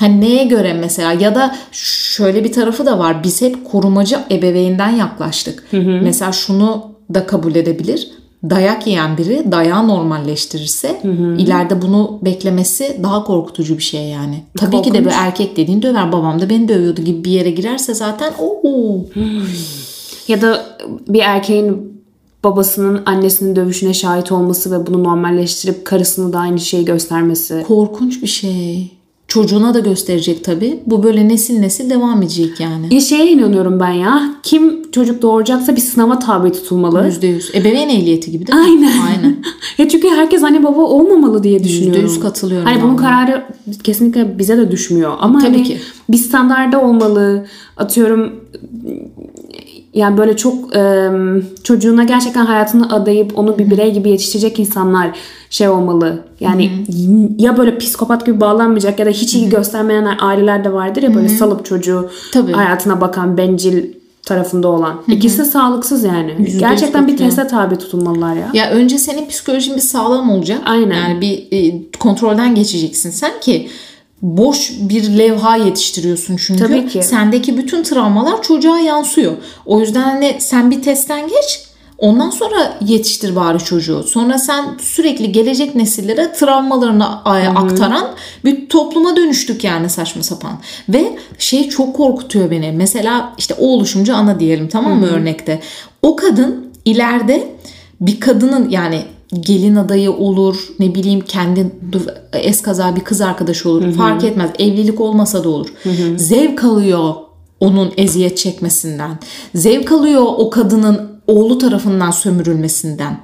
Hani 0.00 0.20
neye 0.20 0.44
göre 0.44 0.72
mesela 0.80 1.12
ya 1.12 1.34
da 1.34 1.56
şöyle 1.72 2.44
bir 2.44 2.52
tarafı 2.52 2.86
da 2.86 2.98
var. 2.98 3.24
Biz 3.24 3.42
hep 3.42 3.64
korumacı 3.72 4.18
ebeveynden 4.30 4.90
yaklaştık. 4.90 5.64
Mesela 6.02 6.32
şunu 6.32 6.93
da 7.14 7.26
kabul 7.26 7.54
edebilir. 7.54 8.10
Dayak 8.50 8.86
yiyen 8.86 9.18
biri 9.18 9.52
dayağı 9.52 9.88
normalleştirirse 9.88 11.00
ileride 11.38 11.82
bunu 11.82 12.18
beklemesi 12.22 13.00
daha 13.02 13.24
korkutucu 13.24 13.78
bir 13.78 13.82
şey 13.82 14.08
yani. 14.08 14.42
Tabii 14.56 14.82
ki 14.82 14.94
de 14.94 15.04
bir 15.04 15.10
erkek 15.14 15.56
dediğin 15.56 15.82
döver 15.82 16.12
babam 16.12 16.40
da 16.40 16.50
beni 16.50 16.68
dövüyordu 16.68 17.02
gibi 17.02 17.24
bir 17.24 17.30
yere 17.30 17.50
girerse 17.50 17.94
zaten 17.94 18.32
ooo. 18.38 19.04
Ya 20.28 20.42
da 20.42 20.64
bir 21.08 21.20
erkeğin 21.20 21.94
babasının 22.44 23.02
annesinin 23.06 23.56
dövüşüne 23.56 23.94
şahit 23.94 24.32
olması 24.32 24.70
ve 24.70 24.86
bunu 24.86 25.04
normalleştirip 25.04 25.84
karısını 25.84 26.32
da 26.32 26.38
aynı 26.38 26.60
şeyi 26.60 26.84
göstermesi. 26.84 27.64
Korkunç 27.68 28.22
bir 28.22 28.26
şey. 28.26 28.92
Çocuğuna 29.28 29.74
da 29.74 29.78
gösterecek 29.78 30.44
tabii. 30.44 30.80
Bu 30.86 31.02
böyle 31.02 31.28
nesil 31.28 31.58
nesil 31.58 31.90
devam 31.90 32.22
edecek 32.22 32.60
yani. 32.60 32.94
Ya 32.94 33.00
şeye 33.00 33.30
inanıyorum 33.30 33.80
ben 33.80 33.90
ya. 33.92 34.34
Kim 34.42 34.90
çocuk 34.90 35.22
doğuracaksa 35.22 35.76
bir 35.76 35.80
sınava 35.80 36.18
tabi 36.18 36.52
tutulmalı. 36.52 37.06
Yüzde 37.06 37.26
yüz. 37.26 37.50
Ebeveyn 37.54 37.88
ehliyeti 37.88 38.30
gibi 38.30 38.46
değil 38.46 38.58
mi? 38.58 38.64
Aynen. 38.66 38.92
Aynen. 39.16 39.36
ya 39.78 39.88
çünkü 39.88 40.08
herkes 40.08 40.42
anne 40.42 40.64
baba 40.64 40.80
olmamalı 40.80 41.42
diye 41.42 41.64
düşünüyorum. 41.64 42.02
yüz 42.02 42.20
katılıyorum 42.20 42.66
Hani 42.66 42.82
bunun 42.82 42.96
kararı 42.96 43.44
kesinlikle 43.82 44.38
bize 44.38 44.58
de 44.58 44.70
düşmüyor. 44.70 45.12
Ama 45.20 45.38
Tabii 45.38 45.52
hani 45.52 45.62
ki. 45.62 45.78
bir 46.08 46.16
standarda 46.16 46.80
olmalı. 46.82 47.46
Atıyorum 47.76 48.32
yani 49.94 50.18
böyle 50.18 50.36
çok 50.36 50.54
çocuğuna 51.64 52.04
gerçekten 52.04 52.46
hayatını 52.46 52.94
adayıp 52.94 53.38
onu 53.38 53.58
bir 53.58 53.70
birey 53.70 53.92
gibi 53.94 54.10
yetiştirecek 54.10 54.58
insanlar 54.58 55.16
şey 55.54 55.68
olmalı. 55.68 56.24
Yani 56.40 56.70
ya 57.38 57.56
böyle 57.56 57.78
psikopat 57.78 58.26
gibi 58.26 58.40
bağlanmayacak 58.40 58.98
ya 58.98 59.06
da 59.06 59.10
hiç 59.10 59.34
ilgi 59.34 59.48
göstermeyen 59.48 60.16
aileler 60.20 60.64
de 60.64 60.72
vardır 60.72 61.02
ya 61.02 61.14
böyle 61.14 61.28
salıp 61.28 61.64
çocuğu 61.64 62.10
Tabii. 62.32 62.52
hayatına 62.52 63.00
bakan 63.00 63.36
bencil 63.36 63.84
tarafında 64.22 64.68
olan. 64.68 65.02
İkisi 65.08 65.38
de 65.38 65.44
sağlıksız 65.44 66.04
yani. 66.04 66.34
yüz 66.38 66.58
Gerçekten 66.58 67.08
bir 67.08 67.16
teste 67.16 67.46
tabi 67.46 67.76
tutulmalılar 67.76 68.34
ya. 68.34 68.50
Ya 68.54 68.70
önce 68.70 68.98
senin 68.98 69.28
psikolojin 69.28 69.76
bir 69.76 69.80
sağlam 69.80 70.30
olacak. 70.30 70.60
Aynen. 70.64 70.96
Yani 70.96 71.20
bir 71.20 71.46
e, 71.52 71.82
kontrolden 71.98 72.54
geçeceksin 72.54 73.10
sen 73.10 73.40
ki 73.40 73.68
boş 74.22 74.72
bir 74.80 75.18
levha 75.18 75.56
yetiştiriyorsun 75.56 76.36
çünkü. 76.36 76.64
Tabii 76.64 76.88
ki. 76.88 77.02
Sendeki 77.02 77.58
bütün 77.58 77.82
travmalar 77.82 78.42
çocuğa 78.42 78.78
yansıyor. 78.78 79.32
O 79.66 79.80
yüzden 79.80 80.02
hani 80.02 80.36
sen 80.38 80.70
bir 80.70 80.82
testten 80.82 81.28
geç. 81.28 81.73
Ondan 81.98 82.30
sonra 82.30 82.78
yetiştir 82.86 83.36
bari 83.36 83.58
çocuğu. 83.58 84.02
Sonra 84.02 84.38
sen 84.38 84.64
sürekli 84.80 85.32
gelecek 85.32 85.74
nesillere 85.74 86.32
travmalarını 86.32 87.24
aktaran 87.24 88.06
bir 88.44 88.68
topluma 88.68 89.16
dönüştük 89.16 89.64
yani 89.64 89.90
saçma 89.90 90.22
sapan. 90.22 90.58
Ve 90.88 91.18
şey 91.38 91.68
çok 91.68 91.96
korkutuyor 91.96 92.50
beni. 92.50 92.72
Mesela 92.72 93.34
işte 93.38 93.54
o 93.54 93.66
oluşumcu 93.66 94.16
ana 94.16 94.40
diyelim 94.40 94.68
tamam 94.68 94.98
mı 94.98 95.06
örnekte. 95.06 95.60
O 96.02 96.16
kadın 96.16 96.72
ileride 96.84 97.54
bir 98.00 98.20
kadının 98.20 98.68
yani 98.68 99.02
gelin 99.40 99.76
adayı 99.76 100.12
olur 100.12 100.68
ne 100.78 100.94
bileyim 100.94 101.20
kendi 101.20 101.70
eskaza 102.32 102.96
bir 102.96 103.00
kız 103.00 103.20
arkadaşı 103.20 103.70
olur 103.70 103.92
fark 103.92 104.24
etmez 104.24 104.50
evlilik 104.58 105.00
olmasa 105.00 105.44
da 105.44 105.48
olur 105.48 105.68
zevk 106.16 106.64
alıyor 106.64 107.14
onun 107.60 107.92
eziyet 107.96 108.38
çekmesinden 108.38 109.18
zevk 109.54 109.92
alıyor 109.92 110.24
o 110.24 110.50
kadının 110.50 111.13
oğlu 111.26 111.58
tarafından 111.58 112.10
sömürülmesinden 112.10 113.20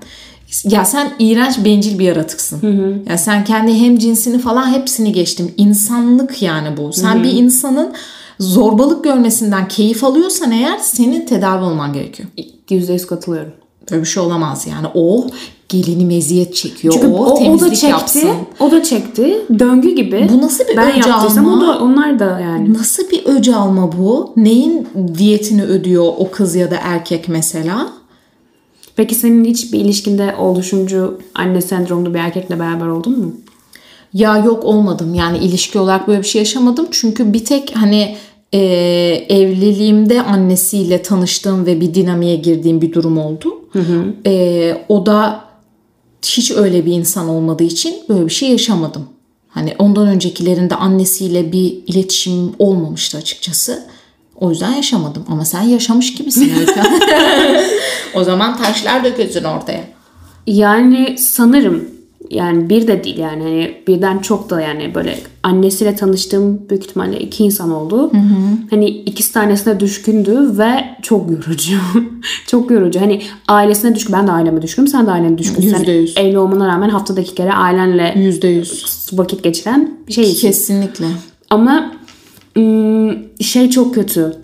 ya 0.64 0.84
sen 0.84 1.12
iğrenç 1.18 1.64
bencil 1.64 1.98
bir 1.98 2.04
yaratıksın. 2.04 2.60
Ya 3.08 3.18
sen 3.18 3.44
kendi 3.44 3.74
hem 3.74 3.98
cinsini 3.98 4.38
falan 4.38 4.66
hepsini 4.72 5.12
geçtim. 5.12 5.54
İnsanlık 5.56 6.42
yani 6.42 6.76
bu. 6.76 6.92
Sen 6.92 7.22
bir 7.24 7.32
insanın 7.32 7.92
zorbalık 8.40 9.04
görmesinden 9.04 9.68
keyif 9.68 10.04
alıyorsan 10.04 10.50
eğer 10.50 10.78
senin 10.78 11.26
tedavi 11.26 11.64
olman 11.64 11.92
gerekiyor. 11.92 12.28
Yüzde 12.70 12.92
yüz 12.92 13.06
katılıyorum. 13.06 13.52
Böyle 13.90 14.02
bir 14.02 14.08
şey 14.08 14.22
olamaz 14.22 14.66
yani. 14.66 14.86
O 14.94 15.26
gelini 15.68 16.04
meziyet 16.04 16.54
çekiyor. 16.54 16.94
Çünkü 16.94 17.06
o, 17.06 17.24
o, 17.24 17.30
o 17.30 17.38
temizlik 17.38 17.70
da 17.70 17.74
çekti. 17.74 17.86
yapsın. 17.86 18.30
O 18.60 18.70
da 18.70 18.82
çekti. 18.82 19.38
Döngü 19.58 19.94
gibi. 19.94 20.28
Bu 20.32 20.42
nasıl 20.42 20.68
bir 20.68 20.76
ben 20.76 20.98
öc 20.98 21.10
alma? 21.10 21.56
o 21.56 21.60
da, 21.60 21.78
onlar 21.78 22.18
da 22.18 22.40
yani. 22.40 22.74
Nasıl 22.74 23.10
bir 23.10 23.24
öc 23.24 23.54
alma 23.54 23.92
bu? 23.98 24.32
Neyin 24.36 24.88
diyetini 25.18 25.62
ödüyor 25.62 26.12
o 26.18 26.30
kız 26.30 26.54
ya 26.54 26.70
da 26.70 26.76
erkek 26.82 27.28
mesela? 27.28 27.92
Peki 28.96 29.14
senin 29.14 29.44
hiç 29.44 29.72
bir 29.72 29.80
ilişkinde 29.80 30.34
oluşumcu 30.38 31.18
anne 31.34 31.60
sendromlu 31.60 32.14
bir 32.14 32.18
erkekle 32.18 32.58
beraber 32.58 32.86
oldun 32.86 33.18
mu? 33.18 33.32
Ya 34.14 34.38
yok 34.38 34.64
olmadım 34.64 35.14
yani 35.14 35.38
ilişki 35.38 35.78
olarak 35.78 36.08
böyle 36.08 36.22
bir 36.22 36.26
şey 36.26 36.38
yaşamadım. 36.38 36.86
Çünkü 36.90 37.32
bir 37.32 37.44
tek 37.44 37.76
hani 37.76 38.16
e, 38.52 38.58
evliliğimde 39.28 40.22
annesiyle 40.22 41.02
tanıştığım 41.02 41.66
ve 41.66 41.80
bir 41.80 41.94
dinamiğe 41.94 42.36
girdiğim 42.36 42.80
bir 42.80 42.92
durum 42.92 43.18
oldu. 43.18 43.59
E, 44.26 44.84
o 44.88 45.06
da 45.06 45.44
hiç 46.22 46.50
öyle 46.50 46.86
bir 46.86 46.92
insan 46.92 47.28
olmadığı 47.28 47.64
için 47.64 47.94
böyle 48.08 48.24
bir 48.24 48.32
şey 48.32 48.50
yaşamadım. 48.50 49.08
Hani 49.48 49.74
ondan 49.78 50.08
öncekilerinde 50.08 50.74
annesiyle 50.74 51.52
bir 51.52 51.78
iletişim 51.86 52.52
olmamıştı 52.58 53.18
açıkçası. 53.18 53.86
O 54.36 54.50
yüzden 54.50 54.72
yaşamadım. 54.72 55.24
Ama 55.28 55.44
sen 55.44 55.62
yaşamış 55.62 56.14
gibisin 56.14 56.52
o 58.14 58.24
zaman 58.24 58.56
taşlar 58.56 59.04
dökülsün 59.04 59.44
ortaya. 59.44 59.84
Yani 60.46 61.18
sanırım 61.18 61.99
yani 62.30 62.70
bir 62.70 62.86
de 62.86 63.04
değil 63.04 63.18
yani 63.18 63.42
hani 63.42 63.74
birden 63.86 64.18
çok 64.18 64.50
da 64.50 64.60
yani 64.60 64.94
böyle 64.94 65.18
annesiyle 65.42 65.96
tanıştığım 65.96 66.68
büyük 66.70 66.84
ihtimalle 66.84 67.20
iki 67.20 67.44
insan 67.44 67.70
oldu. 67.70 68.12
Hani 68.70 68.88
ikisi 68.88 69.32
tanesine 69.32 69.80
düşkündü 69.80 70.58
ve 70.58 70.84
çok 71.02 71.30
yorucu. 71.30 71.76
çok 72.46 72.70
yorucu. 72.70 73.00
Hani 73.00 73.22
ailesine 73.48 73.94
düşkün. 73.94 74.12
Ben 74.12 74.26
de 74.26 74.32
aileme 74.32 74.62
düşkünüm. 74.62 74.88
Sen 74.88 75.06
de 75.06 75.10
ailene 75.10 75.38
düşkünsün. 75.38 75.78
Yüzde 75.78 75.92
yüz. 75.92 76.16
Evli 76.16 76.38
olmana 76.38 76.68
rağmen 76.68 76.88
haftada 76.88 77.20
iki 77.20 77.34
kere 77.34 77.52
ailenle 77.52 78.14
Yüzde 78.16 78.48
yüz. 78.48 79.08
vakit 79.12 79.42
geçiren 79.42 79.98
bir 80.08 80.12
şey. 80.12 80.34
Kesinlikle. 80.34 81.06
Ama 81.50 81.92
şey 83.40 83.70
çok 83.70 83.94
kötü. 83.94 84.36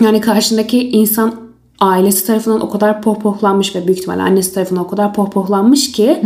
Yani 0.00 0.20
karşındaki 0.20 0.90
insan 0.90 1.43
ailesi 1.84 2.26
tarafından 2.26 2.60
o 2.60 2.70
kadar 2.70 3.02
pohpohlanmış 3.02 3.76
ve 3.76 3.86
büyük 3.86 3.98
ihtimalle 3.98 4.22
annesi 4.22 4.54
tarafından 4.54 4.84
o 4.84 4.88
kadar 4.88 5.14
pohpohlanmış 5.14 5.92
ki 5.92 6.22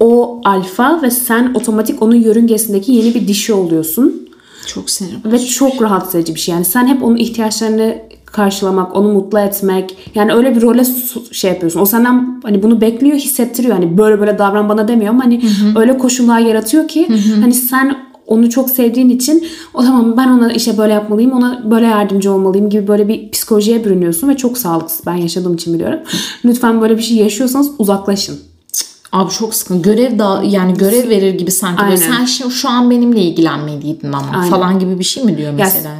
o 0.00 0.40
alfa 0.44 1.02
ve 1.02 1.10
sen 1.10 1.54
otomatik 1.54 2.02
onun 2.02 2.14
yörüngesindeki 2.14 2.92
yeni 2.92 3.14
bir 3.14 3.28
dişi 3.28 3.52
oluyorsun. 3.52 4.28
Çok 4.66 4.90
sinir 4.90 5.16
Ve 5.24 5.38
çok 5.38 5.82
rahatsız 5.82 6.14
edici 6.14 6.34
bir 6.34 6.40
şey. 6.40 6.54
Yani 6.54 6.64
sen 6.64 6.86
hep 6.86 7.02
onun 7.02 7.16
ihtiyaçlarını 7.16 7.98
karşılamak, 8.26 8.96
onu 8.96 9.12
mutlu 9.12 9.38
etmek. 9.38 9.96
Yani 10.14 10.32
öyle 10.32 10.56
bir 10.56 10.62
role 10.62 10.84
şey 11.32 11.50
yapıyorsun. 11.50 11.80
O 11.80 11.86
senden 11.86 12.40
hani 12.42 12.62
bunu 12.62 12.80
bekliyor, 12.80 13.16
hissettiriyor. 13.16 13.74
Hani 13.74 13.98
böyle 13.98 14.20
böyle 14.20 14.38
davran 14.38 14.68
bana 14.68 14.88
demiyor 14.88 15.10
ama 15.10 15.24
hani 15.24 15.42
öyle 15.76 15.98
koşullar 15.98 16.38
yaratıyor 16.38 16.88
ki 16.88 17.08
hani 17.40 17.54
sen 17.54 17.96
onu 18.26 18.50
çok 18.50 18.70
sevdiğin 18.70 19.08
için 19.08 19.46
o 19.74 19.82
tamam 19.82 20.16
ben 20.16 20.28
ona 20.28 20.52
işe 20.52 20.78
böyle 20.78 20.92
yapmalıyım 20.92 21.32
ona 21.32 21.70
böyle 21.70 21.86
yardımcı 21.86 22.32
olmalıyım 22.32 22.70
gibi 22.70 22.88
böyle 22.88 23.08
bir 23.08 23.30
psikolojiye 23.30 23.84
bürünüyorsun 23.84 24.28
ve 24.28 24.36
çok 24.36 24.58
sağlıksız. 24.58 25.06
Ben 25.06 25.14
yaşadığım 25.14 25.54
için 25.54 25.74
biliyorum. 25.74 26.00
Lütfen 26.44 26.82
böyle 26.82 26.96
bir 26.96 27.02
şey 27.02 27.16
yaşıyorsanız 27.16 27.70
uzaklaşın. 27.78 28.38
Abi 29.12 29.30
çok 29.30 29.54
sıkıntı. 29.54 29.90
Görev 29.90 30.18
da 30.18 30.42
yani 30.46 30.74
görev 30.74 31.08
verir 31.08 31.34
gibi 31.34 31.50
sanki. 31.50 31.82
Böyle 31.82 32.04
Aynen. 32.04 32.16
sen 32.16 32.24
şimdi 32.24 32.54
şu 32.54 32.68
an 32.68 32.90
benimle 32.90 33.20
ilgilenmeliydin 33.20 34.12
ama 34.12 34.30
Aynen. 34.34 34.50
falan 34.50 34.78
gibi 34.78 34.98
bir 34.98 35.04
şey 35.04 35.24
mi 35.24 35.38
diyor 35.38 35.52
mesela? 35.52 35.94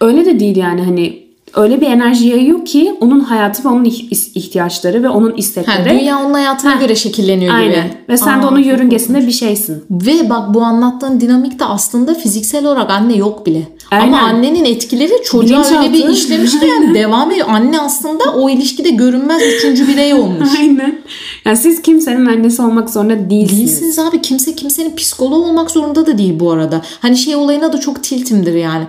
Öyle 0.00 0.24
de 0.24 0.40
değil 0.40 0.56
yani 0.56 0.82
hani 0.82 1.29
öyle 1.54 1.80
bir 1.80 1.86
enerji 1.86 2.28
yayıyor 2.28 2.64
ki 2.64 2.94
onun 3.00 3.20
hayatı 3.20 3.64
ve 3.64 3.68
onun 3.68 3.84
ih- 3.84 4.08
ihtiyaçları 4.34 5.02
ve 5.02 5.08
onun 5.08 5.30
Ha, 5.30 5.36
istekleri. 5.36 5.90
dünya 6.00 6.18
onun 6.24 6.34
hayatına 6.34 6.74
göre 6.74 6.96
şekilleniyor 6.96 7.54
gibi. 7.58 7.62
Aynen. 7.70 7.94
Ve 8.08 8.16
sen 8.16 8.42
de 8.42 8.46
Aa, 8.46 8.48
onun 8.48 8.56
çok 8.56 8.66
yörüngesinde 8.66 9.26
bir 9.26 9.32
şeysin. 9.32 9.84
Ve 9.90 10.30
bak 10.30 10.54
bu 10.54 10.62
anlattığın 10.62 11.20
dinamik 11.20 11.58
de 11.60 11.64
aslında 11.64 12.14
fiziksel 12.14 12.66
olarak 12.66 12.90
anne 12.90 13.16
yok 13.16 13.46
bile. 13.46 13.68
Aynen. 13.90 14.06
Ama 14.06 14.18
annenin 14.20 14.64
etkileri 14.64 15.12
çocuğa 15.24 15.58
Bilinçaltı. 15.60 15.78
öyle 15.82 15.92
bir 15.92 16.08
işlemiş 16.08 16.60
ki 16.60 16.66
yani 16.66 16.94
devam 16.94 17.30
ediyor. 17.30 17.46
Anne 17.50 17.80
aslında 17.80 18.24
o 18.34 18.50
ilişkide 18.50 18.90
görünmez 18.90 19.42
üçüncü 19.56 19.88
birey 19.88 20.14
olmuş. 20.14 20.48
Aynen. 20.58 20.98
Yani 21.44 21.56
siz 21.56 21.82
kimsenin 21.82 22.26
annesi 22.26 22.62
olmak 22.62 22.90
zorunda 22.90 23.30
değilsiniz. 23.30 23.58
Değilsiniz 23.58 23.98
abi. 23.98 24.22
Kimse 24.22 24.54
kimsenin 24.54 24.96
psikoloğu 24.96 25.44
olmak 25.44 25.70
zorunda 25.70 26.06
da 26.06 26.18
değil 26.18 26.40
bu 26.40 26.50
arada. 26.52 26.80
Hani 27.00 27.16
şey 27.16 27.36
olayına 27.36 27.72
da 27.72 27.80
çok 27.80 28.02
tiltimdir 28.02 28.54
yani. 28.54 28.84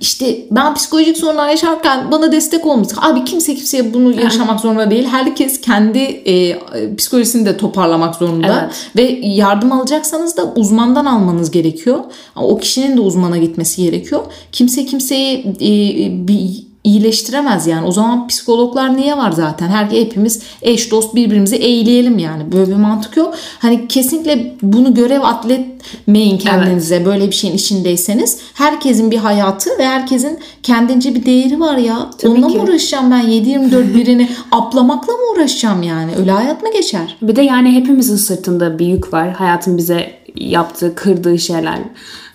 İşte 0.00 0.38
ben 0.50 0.74
psikolojik 0.74 1.16
sorunlar 1.16 1.48
yaşarken 1.48 2.05
bana 2.12 2.32
destek 2.32 2.66
olmuş. 2.66 2.88
Abi 2.96 3.24
kimse 3.24 3.54
kimseye 3.54 3.94
bunu 3.94 4.20
yaşamak 4.20 4.60
zorunda 4.60 4.90
değil. 4.90 5.04
Herkes 5.04 5.60
kendi 5.60 5.98
e, 5.98 6.58
psikolojisini 6.96 7.46
de 7.46 7.56
toparlamak 7.56 8.14
zorunda. 8.14 8.62
Evet. 8.64 8.90
Ve 8.96 9.20
yardım 9.22 9.72
alacaksanız 9.72 10.36
da 10.36 10.52
uzmandan 10.56 11.06
almanız 11.06 11.50
gerekiyor. 11.50 11.98
O 12.36 12.58
kişinin 12.58 12.96
de 12.96 13.00
uzmana 13.00 13.38
gitmesi 13.38 13.82
gerekiyor. 13.82 14.22
Kimse 14.52 14.86
kimseyi 14.86 15.44
e, 15.60 16.28
bir 16.28 16.65
iyileştiremez 16.86 17.66
yani. 17.66 17.86
O 17.86 17.92
zaman 17.92 18.28
psikologlar 18.28 18.96
niye 18.96 19.16
var 19.16 19.32
zaten? 19.32 19.68
Her 19.68 19.84
hepimiz 19.84 20.42
eş 20.62 20.90
dost 20.90 21.14
birbirimizi 21.14 21.56
eğleyelim 21.56 22.18
yani. 22.18 22.52
Böyle 22.52 22.70
bir 22.70 22.76
mantık 22.76 23.16
yok. 23.16 23.34
Hani 23.58 23.88
kesinlikle 23.88 24.54
bunu 24.62 24.94
görev 24.94 25.20
atletmeyin 25.20 26.38
kendinize 26.38 27.04
böyle 27.06 27.26
bir 27.26 27.34
şeyin 27.34 27.54
içindeyseniz. 27.54 28.38
Herkesin 28.54 29.10
bir 29.10 29.16
hayatı 29.16 29.70
ve 29.78 29.86
herkesin 29.86 30.38
kendince 30.62 31.14
bir 31.14 31.26
değeri 31.26 31.60
var 31.60 31.76
ya. 31.76 32.10
Tabii 32.18 32.32
Onunla 32.32 32.48
ki. 32.48 32.56
mı 32.56 32.62
uğraşacağım 32.62 33.10
ben 33.10 33.24
7-24 33.24 33.94
birini 33.94 34.28
aplamakla 34.52 35.12
mı 35.12 35.22
uğraşacağım 35.34 35.82
yani? 35.82 36.10
Öyle 36.18 36.30
hayat 36.30 36.62
mı 36.62 36.72
geçer? 36.72 37.16
Bir 37.22 37.36
de 37.36 37.42
yani 37.42 37.72
hepimizin 37.72 38.16
sırtında 38.16 38.78
bir 38.78 38.86
yük 38.86 39.12
var. 39.12 39.32
Hayatın 39.32 39.78
bize 39.78 40.10
yaptığı, 40.34 40.94
kırdığı 40.94 41.38
şeyler. 41.38 41.78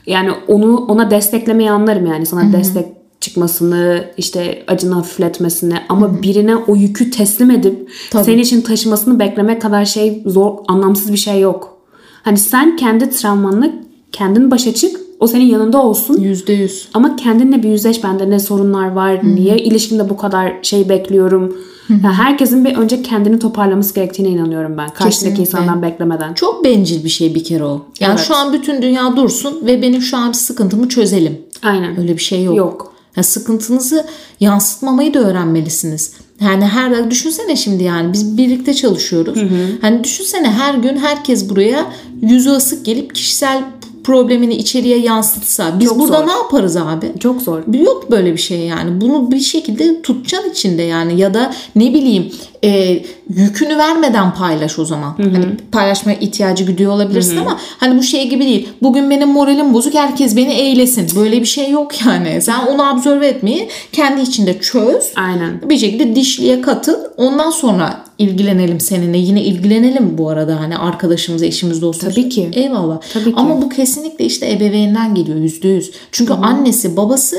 Yani 0.05 0.31
onu 0.47 0.85
ona 0.87 1.11
desteklemeyi 1.11 1.71
anlarım 1.71 2.05
yani. 2.05 2.25
Sana 2.25 2.53
destek 2.53 3.00
çıkmasını, 3.21 4.05
işte 4.17 4.63
acını 4.67 4.93
hafifletmesini 4.93 5.75
ama 5.89 6.21
birine 6.21 6.55
o 6.55 6.75
yükü 6.75 7.11
teslim 7.11 7.51
edip 7.51 7.89
Tabii. 8.11 8.23
senin 8.23 8.37
için 8.41 8.61
taşımasını 8.61 9.19
beklemek 9.19 9.61
kadar 9.61 9.85
şey 9.85 10.23
zor, 10.25 10.57
anlamsız 10.67 11.11
bir 11.11 11.17
şey 11.17 11.39
yok. 11.39 11.77
Hani 12.23 12.37
sen 12.37 12.75
kendi 12.75 13.09
travmanla 13.09 13.71
kendin 14.11 14.51
başa 14.51 14.73
çık. 14.73 14.99
O 15.19 15.27
senin 15.27 15.45
yanında 15.45 15.83
olsun. 15.83 16.21
Yüzde 16.21 16.53
yüz. 16.53 16.87
Ama 16.93 17.15
kendinle 17.15 17.63
bir 17.63 17.69
yüzleş 17.69 18.03
bende 18.03 18.29
ne 18.29 18.39
sorunlar 18.39 18.91
var, 18.91 19.19
niye 19.23 19.57
ilişkimde 19.57 20.09
bu 20.09 20.17
kadar 20.17 20.53
şey 20.61 20.89
bekliyorum. 20.89 21.57
Yani 21.89 22.13
herkesin 22.15 22.65
bir 22.65 22.75
önce 22.75 23.03
kendini 23.03 23.39
toparlaması 23.39 23.95
gerektiğine 23.95 24.31
inanıyorum 24.31 24.77
ben. 24.77 24.89
Karşıdaki 24.89 25.09
Kesinlikle. 25.11 25.41
insandan 25.41 25.81
beklemeden. 25.81 26.33
Çok 26.33 26.63
bencil 26.65 27.03
bir 27.03 27.09
şey 27.09 27.35
bir 27.35 27.43
kere 27.43 27.63
o. 27.63 27.85
Yani 27.99 28.11
Evet. 28.17 28.27
şu 28.27 28.35
an 28.35 28.53
bütün 28.53 28.81
dünya 28.81 29.15
dursun 29.15 29.65
ve 29.65 29.81
benim 29.81 30.01
şu 30.01 30.17
an 30.17 30.31
sıkıntımı 30.31 30.89
çözelim. 30.89 31.41
Aynen. 31.63 31.99
Öyle 31.99 32.13
bir 32.13 32.21
şey 32.21 32.43
yok. 32.43 32.57
Yok. 32.57 32.90
Ya 33.15 33.23
sıkıntınızı 33.23 34.05
yansıtmamayı 34.39 35.13
da 35.13 35.19
öğrenmelisiniz. 35.19 36.11
Yani 36.41 36.65
her 36.65 37.11
düşünsene 37.11 37.55
şimdi 37.55 37.83
yani 37.83 38.13
biz 38.13 38.37
birlikte 38.37 38.73
çalışıyoruz. 38.73 39.39
Hani 39.81 40.03
düşünsene 40.03 40.51
her 40.51 40.73
gün 40.73 40.97
herkes 40.97 41.49
buraya 41.49 41.93
yüzü 42.21 42.49
asık 42.49 42.85
gelip 42.85 43.15
kişisel 43.15 43.63
problemini 44.03 44.55
içeriye 44.55 44.97
yansıtsa 44.97 45.79
biz 45.79 45.87
Çok 45.89 45.99
burada 45.99 46.17
zor. 46.17 46.27
ne 46.27 46.31
yaparız 46.31 46.77
abi? 46.77 47.11
Çok 47.19 47.41
zor. 47.41 47.73
Yok 47.73 48.11
böyle 48.11 48.33
bir 48.33 48.37
şey 48.41 48.59
yani. 48.59 49.01
Bunu 49.01 49.31
bir 49.31 49.39
şekilde 49.39 50.01
tutacaksın 50.01 50.49
içinde 50.51 50.81
yani. 50.81 51.19
Ya 51.19 51.33
da 51.33 51.53
ne 51.75 51.93
bileyim 51.93 52.31
e, 52.63 53.03
yükünü 53.35 53.77
vermeden 53.77 54.33
paylaş 54.33 54.79
o 54.79 54.85
zaman. 54.85 55.15
Hani 55.17 55.45
paylaşmaya 55.71 56.17
ihtiyacı 56.19 56.63
güdüyor 56.63 56.91
olabilirsin 56.91 57.37
ama 57.37 57.59
hani 57.77 57.97
bu 57.97 58.03
şey 58.03 58.29
gibi 58.29 58.45
değil. 58.45 58.69
Bugün 58.81 59.09
benim 59.09 59.29
moralim 59.29 59.73
bozuk 59.73 59.93
herkes 59.93 60.35
beni 60.35 60.53
eğlesin. 60.53 61.07
Böyle 61.15 61.41
bir 61.41 61.45
şey 61.45 61.71
yok 61.71 62.05
yani. 62.05 62.41
Sen 62.41 62.65
onu 62.65 62.89
absorbe 62.89 63.27
etmeyi 63.27 63.69
kendi 63.91 64.21
içinde 64.21 64.59
çöz. 64.59 65.11
Aynen. 65.15 65.69
Bir 65.69 65.77
şekilde 65.77 66.15
dişliye 66.15 66.61
katıl. 66.61 66.95
Ondan 67.17 67.49
sonra 67.49 68.03
ilgilenelim 68.17 68.79
seninle. 68.79 69.17
Yine 69.17 69.43
ilgilenelim 69.43 70.17
bu 70.17 70.29
arada 70.29 70.59
hani 70.59 70.77
arkadaşımız, 70.77 71.43
eşimiz, 71.43 71.81
dostumuz. 71.81 72.15
Tabii 72.15 72.29
ki. 72.29 72.49
Eyvallah. 72.53 73.01
Tabii 73.13 73.25
ki. 73.25 73.33
Ama 73.35 73.61
bu 73.61 73.69
kesinlikle 73.69 74.25
işte 74.25 74.51
ebeveynden 74.51 75.15
geliyor 75.15 75.37
yüzde 75.37 75.67
yüz. 75.67 75.91
Çünkü 76.11 76.33
annesi 76.33 76.97
babası 76.97 77.37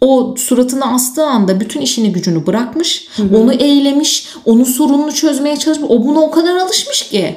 o 0.00 0.34
suratını 0.38 0.94
astığı 0.94 1.24
anda 1.26 1.60
bütün 1.60 1.80
işini 1.80 2.12
gücünü 2.12 2.46
bırakmış. 2.46 3.08
Onu 3.36 3.52
eğlemiş. 3.52 4.28
Onun 4.44 4.64
sorununu 4.64 5.12
çözmeye 5.12 5.56
çalışmış. 5.56 5.90
O 5.90 6.06
buna 6.06 6.20
o 6.20 6.30
kadar 6.30 6.56
alışmış 6.56 7.08
ki. 7.08 7.36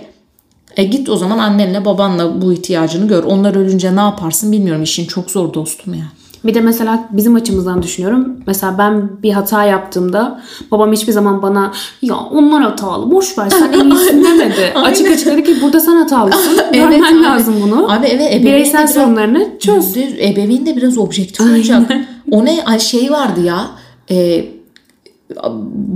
E 0.78 0.84
git 0.84 1.10
o 1.10 1.17
zaman 1.17 1.38
annenle 1.38 1.86
babanla 1.86 2.41
bu 2.41 2.54
ihtiyacını 2.54 3.08
gör. 3.08 3.23
Onlar 3.23 3.56
ölünce 3.56 3.95
ne 3.95 3.99
yaparsın 4.02 4.52
bilmiyorum. 4.52 4.84
İşin 4.84 5.06
çok 5.06 5.32
zor 5.32 5.54
dostum 5.54 5.93
ya. 5.93 6.04
Bir 6.45 6.54
de 6.54 6.62
mesela 6.62 7.10
bizim 7.12 7.36
açımızdan 7.36 7.84
düşünüyorum. 7.84 8.38
Mesela 8.47 8.78
ben 8.78 9.23
bir 9.23 9.32
hata 9.32 9.63
yaptığımda 9.63 10.41
babam 10.71 10.91
hiçbir 10.91 11.12
zaman 11.13 11.41
bana 11.41 11.73
ya 12.02 12.15
onlar 12.15 12.63
hatalı 12.63 13.12
boş 13.12 13.38
ver 13.38 13.49
sen 13.49 13.73
en 13.80 13.89
iyisin 13.89 14.23
demedi. 14.23 14.71
açık 14.76 15.08
açık 15.12 15.26
dedi 15.26 15.43
ki 15.43 15.56
burada 15.62 15.80
sen 15.80 15.95
hatalısın. 15.95 16.58
Görmen 16.73 17.02
abi. 17.17 17.23
lazım 17.23 17.56
bunu. 17.63 17.91
Abi 17.93 18.06
evet 18.08 18.21
ebeveyn 18.32 18.45
Bireysel 18.45 18.80
biraz- 18.82 18.93
sorunlarını 18.93 19.47
çöz. 19.60 19.97
Ebeveyn 19.97 20.65
de 20.65 20.76
biraz 20.76 20.97
objektif 20.97 21.41
olacak. 21.47 21.91
O 22.31 22.45
ne 22.45 22.63
ay 22.65 22.79
şey 22.79 23.12
vardı 23.12 23.41
ya. 23.41 23.71
e, 24.12 24.45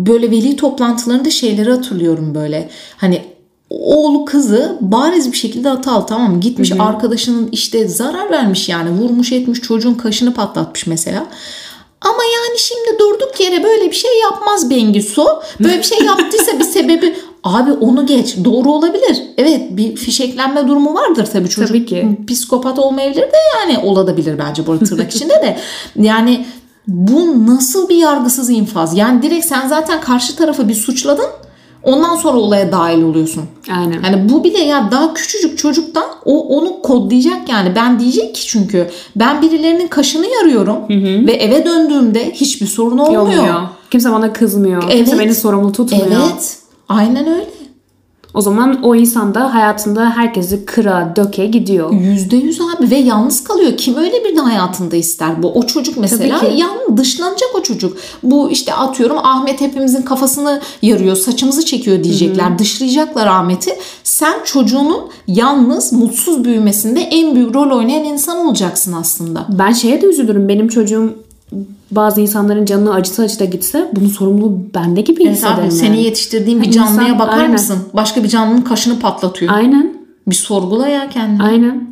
böyle 0.08 0.32
veli 0.32 0.56
toplantılarında 0.56 1.30
şeyleri 1.30 1.72
hatırlıyorum 1.72 2.36
böyle. 2.36 2.70
Hani 2.98 3.22
oğlu 3.70 4.26
kızı 4.26 4.78
bariz 4.82 5.32
bir 5.32 5.38
şekilde 5.38 5.70
hatalı 5.70 6.06
tamam? 6.06 6.40
Gitmiş 6.40 6.72
arkadaşının 6.80 7.50
işte 7.52 7.88
zarar 7.88 8.32
vermiş 8.32 8.70
yani 8.70 8.90
vurmuş 8.90 9.32
etmiş 9.32 9.62
çocuğun 9.62 9.94
kaşını 9.94 10.34
patlatmış 10.34 10.88
mesela. 10.88 11.28
Ama 12.02 12.24
yani 12.24 12.60
şimdi 12.60 13.00
durduk 13.00 13.40
yere 13.40 13.64
böyle 13.64 13.86
bir 13.86 13.96
şey 13.96 14.20
yapmaz 14.20 14.70
Bengisu. 14.70 15.28
Böyle 15.60 15.78
bir 15.78 15.84
şey 15.84 16.00
yaptıysa 16.00 16.60
bir 16.60 16.64
sebebi 16.64 17.16
Abi 17.56 17.72
onu 17.72 18.06
geç. 18.06 18.36
Doğru 18.46 18.72
olabilir. 18.72 19.24
Evet 19.38 19.62
bir 19.70 19.96
fişeklenme 19.96 20.68
durumu 20.68 20.94
vardır 20.94 21.28
tabii 21.34 21.50
çocuk. 21.50 21.68
Tabii 21.68 21.86
ki. 21.86 22.18
Psikopat 22.28 22.80
olmayabilir 22.80 23.22
de 23.22 23.38
yani 23.60 23.78
olabilir 23.86 24.38
bence 24.40 24.68
bu 24.68 24.80
tırnak 24.80 25.12
içinde 25.12 25.34
de. 25.34 25.58
Yani 25.96 26.46
bu 26.88 27.48
nasıl 27.48 27.90
bir 27.90 27.96
yargısız 27.96 28.50
infaz? 28.50 28.98
Yani 28.98 29.22
direkt 29.22 29.46
sen 29.46 29.68
zaten 29.68 30.02
karşı 30.02 30.36
tarafı 30.36 30.70
bir 30.70 30.74
suçladın. 30.74 31.26
Ondan 31.84 32.16
sonra 32.16 32.38
olaya 32.38 32.72
dahil 32.72 33.02
oluyorsun. 33.04 33.44
Aynen. 33.72 34.04
Yani 34.04 34.30
bu 34.30 34.44
bile 34.44 34.60
ya 34.60 34.90
daha 34.92 35.14
küçücük 35.14 35.58
çocuktan 35.58 36.06
o 36.26 36.48
onu 36.58 36.82
kodlayacak 36.82 37.50
yani. 37.50 37.76
Ben 37.76 38.00
diyecek 38.00 38.36
ki 38.36 38.48
çünkü 38.48 38.90
ben 39.16 39.42
birilerinin 39.42 39.88
kaşını 39.88 40.26
yarıyorum 40.26 40.78
ve 41.28 41.32
eve 41.34 41.66
döndüğümde 41.66 42.32
hiçbir 42.32 42.68
sorun 42.68 42.98
olmuyor. 42.98 43.22
Olmuyor. 43.22 43.62
Kimse 43.92 44.12
bana 44.12 44.34
kızmıyor. 44.34 44.82
Kimse 44.82 44.96
Evet. 44.96 45.20
beni 45.20 45.36
sorumlu 45.36 45.72
tutmuyor. 45.72 46.06
Evet. 46.08 46.58
Aynen 46.90 47.28
öyle. 47.28 47.58
O 48.34 48.42
zaman 48.42 48.84
o 48.84 48.96
insan 48.96 49.36
da 49.36 49.54
hayatında 49.54 50.10
herkesi 50.10 50.66
kıra 50.66 51.14
döke 51.16 51.46
gidiyor. 51.46 51.94
Yüzde 51.94 52.36
yüz 52.36 52.62
abi 52.62 52.92
ve 52.92 52.96
yalnız 52.96 53.44
kalıyor. 53.44 53.78
Kim 53.78 53.96
öyle 53.96 54.24
birini 54.24 54.40
hayatında 54.40 54.96
ister 54.96 55.44
bu? 55.44 55.52
O 55.52 55.68
çocuk 55.68 55.98
mesela 55.98 56.40
yan 56.56 56.98
dışlanacak 56.98 57.50
o 57.56 57.64
çocuk. 57.64 57.98
Bu 58.24 58.50
işte 58.50 58.74
atıyorum 58.74 59.18
Ahmet 59.18 59.62
hepimizin 59.62 60.02
kafasını 60.02 60.62
yarıyor, 60.82 61.16
saçımızı 61.16 61.66
çekiyor 61.66 62.04
diyecekler. 62.04 62.60
Dışlayacaklar 62.60 63.28
Ahmet'i. 63.28 63.72
Sen 64.04 64.36
çocuğunun 64.46 65.02
yalnız, 65.28 65.94
mutsuz 65.94 66.44
büyümesinde 66.44 67.00
en 67.02 67.36
büyük 67.36 67.56
rol 67.56 67.78
oynayan 67.78 68.04
insan 68.04 68.38
olacaksın 68.38 68.94
aslında. 68.94 69.46
Ben 69.50 69.72
şeye 69.72 70.02
de 70.02 70.06
üzülürüm. 70.06 70.48
Benim 70.48 70.68
çocuğum 70.68 71.14
bazı 71.92 72.22
insanların 72.22 72.66
canını 72.66 72.94
acıta 72.94 73.24
acıta 73.24 73.46
gitse 73.46 73.92
bunun 73.96 74.08
sorumluluğu 74.08 74.60
bende 74.76 75.02
gibi 75.02 75.24
Evet 75.24 75.32
hissederim. 75.34 75.56
abi 75.56 75.62
yani. 75.62 75.72
seni 75.72 76.04
yetiştirdiğin 76.04 76.62
bir 76.62 76.72
canlıya 76.72 77.08
insan- 77.08 77.20
bakar 77.20 77.38
aynen. 77.38 77.52
mısın? 77.52 77.78
Başka 77.94 78.24
bir 78.24 78.28
canlının 78.30 78.62
kaşını 78.62 79.00
patlatıyor. 79.00 79.54
Aynen. 79.54 79.94
Bir 80.28 80.36
sorgula 80.36 80.88
ya 80.88 81.10
kendini. 81.10 81.44
Aynen. 81.44 81.88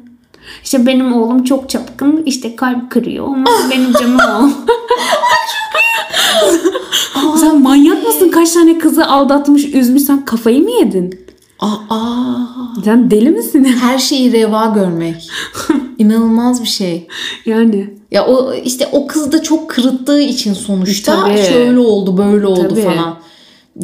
İşte 0.64 0.86
benim 0.86 1.14
oğlum 1.14 1.44
çok 1.44 1.70
çapkın. 1.70 2.24
işte 2.26 2.56
kalp 2.56 2.92
kırıyor 2.92 3.26
ama 3.28 3.46
benim 3.72 3.94
canım 3.94 4.18
o. 7.34 7.38
Sen 7.38 7.62
manyak 7.62 8.08
mısın? 8.08 8.30
Kaç 8.30 8.52
tane 8.52 8.78
kızı 8.78 9.06
aldatmış, 9.08 9.66
üzmüş. 9.66 10.04
Sen 10.04 10.26
kafayı 10.26 10.64
mı 10.64 10.72
yedin? 10.72 11.25
Aa, 11.60 12.36
Sen 12.84 13.12
deli 13.12 13.30
misin? 13.30 13.64
her 13.82 13.98
şeyi 14.00 14.32
reva 14.32 14.66
görmek. 14.66 15.28
İnanılmaz 15.98 16.62
bir 16.62 16.68
şey. 16.68 17.08
Yani 17.46 17.94
Ya 18.12 18.26
o 18.28 18.54
işte 18.54 18.90
o 18.92 19.08
kız 19.08 19.32
da 19.32 19.44
çok 19.44 19.70
kırıttığı 19.70 20.20
için 20.22 20.54
sonuçta 20.54 21.22
Tabii. 21.22 21.38
şöyle 21.38 21.80
oldu 21.80 22.18
böyle 22.18 22.48
oldu 22.48 22.68
Tabii. 22.70 22.82
falan. 22.82 23.18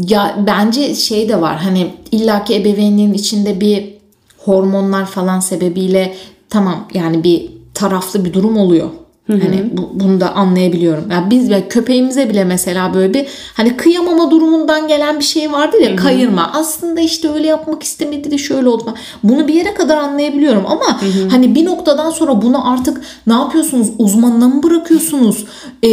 Ya 0.08 0.44
bence 0.48 0.96
şey 0.96 1.30
de 1.30 1.42
var 1.42 1.58
hani 1.58 1.94
illaki 2.12 2.56
ebeveynliğin 2.56 3.14
içinde 3.14 3.60
bir 3.62 3.94
hormonlar 4.38 5.06
falan 5.06 5.40
sebebiyle 5.40 6.16
tamam 6.50 6.88
yani 6.94 7.24
bir 7.24 7.50
taraflı 7.74 8.26
bir 8.26 8.34
durum 8.34 8.58
oluyor. 8.58 8.90
Hani 9.28 9.70
bu, 9.78 9.90
bunu 9.94 10.20
da 10.22 10.36
anlayabiliyorum. 10.36 11.12
Ya 11.12 11.28
biz 11.30 11.50
ve 11.50 11.68
köpeğimize 11.68 12.30
bile 12.30 12.44
mesela 12.44 12.94
böyle 12.94 13.14
bir 13.14 13.28
hani 13.54 13.78
kıyamama 13.78 14.32
durumundan 14.32 14.88
gelen 14.88 15.20
bir 15.20 15.24
şey 15.24 15.52
vardır 15.52 15.80
ya 15.80 15.96
kayırma. 15.96 16.52
Aslında 16.54 17.02
işte 17.02 17.30
öyle 17.30 17.48
yapmak 17.48 17.84
istemedi 17.84 18.32
de 18.32 18.38
şöyle 18.38 18.70
oldu. 18.70 18.94
Bunu 19.24 19.48
bir 19.48 19.54
yere 19.54 19.74
kadar 19.74 19.98
anlayabiliyorum 19.98 20.64
ama 20.68 21.02
hani 21.32 21.56
bir 21.56 21.66
noktadan 21.66 22.10
sonra 22.10 22.42
bunu 22.42 22.72
artık 22.72 23.02
ne 23.28 23.34
yapıyorsunuz? 23.34 23.88
Uzmanına 23.98 24.48
mı 24.48 24.64
bırakıyorsunuz? 24.64 25.46
Ee, 25.84 25.90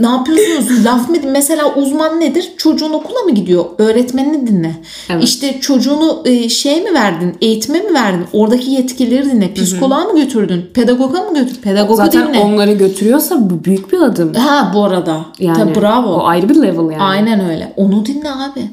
ne 0.00 0.08
yapıyorsunuz? 0.08 0.84
Laf 0.84 1.08
mı? 1.08 1.16
Mesela 1.32 1.74
uzman 1.74 2.20
nedir? 2.20 2.52
Çocuğun 2.56 2.92
okula 2.92 3.20
mı 3.20 3.30
gidiyor? 3.30 3.64
Öğretmenini 3.78 4.46
dinle. 4.46 4.72
Evet. 5.10 5.24
İşte 5.24 5.60
çocuğunu 5.60 6.22
e, 6.24 6.48
şey 6.48 6.82
mi 6.82 6.94
verdin? 6.94 7.34
Eğitime 7.40 7.80
mi 7.80 7.94
verdin? 7.94 8.24
Oradaki 8.32 8.70
yetkileri 8.70 9.30
dinle. 9.30 9.54
Psikoloğa 9.54 10.04
mı 10.04 10.20
götürdün? 10.20 10.70
Pedagoga 10.74 11.22
mı 11.22 11.34
götürdün? 11.34 11.60
Pedagogu 11.60 11.96
zaten 11.96 12.28
dinle. 12.28 12.38
onları 12.38 12.77
götürüyorsa 12.78 13.50
bu 13.50 13.64
büyük 13.64 13.92
bir 13.92 14.00
adım. 14.00 14.34
Ha 14.34 14.70
bu 14.74 14.84
arada. 14.84 15.20
Yani 15.38 15.56
Tabii 15.56 15.80
bravo. 15.80 16.08
O 16.08 16.26
ayrı 16.26 16.48
bir 16.48 16.54
level 16.54 16.90
yani. 16.90 17.02
Aynen 17.02 17.50
öyle. 17.50 17.72
Onu 17.76 18.06
dinle 18.06 18.30
abi. 18.30 18.70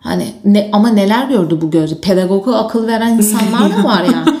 Hani 0.00 0.26
ne 0.44 0.68
ama 0.72 0.88
neler 0.88 1.28
gördü 1.28 1.58
bu 1.62 1.70
gözü? 1.70 2.00
Pedagoga 2.00 2.54
akıl 2.54 2.86
veren 2.86 3.12
insanlar 3.12 3.78
da 3.78 3.84
var 3.84 4.04
yani. 4.04 4.38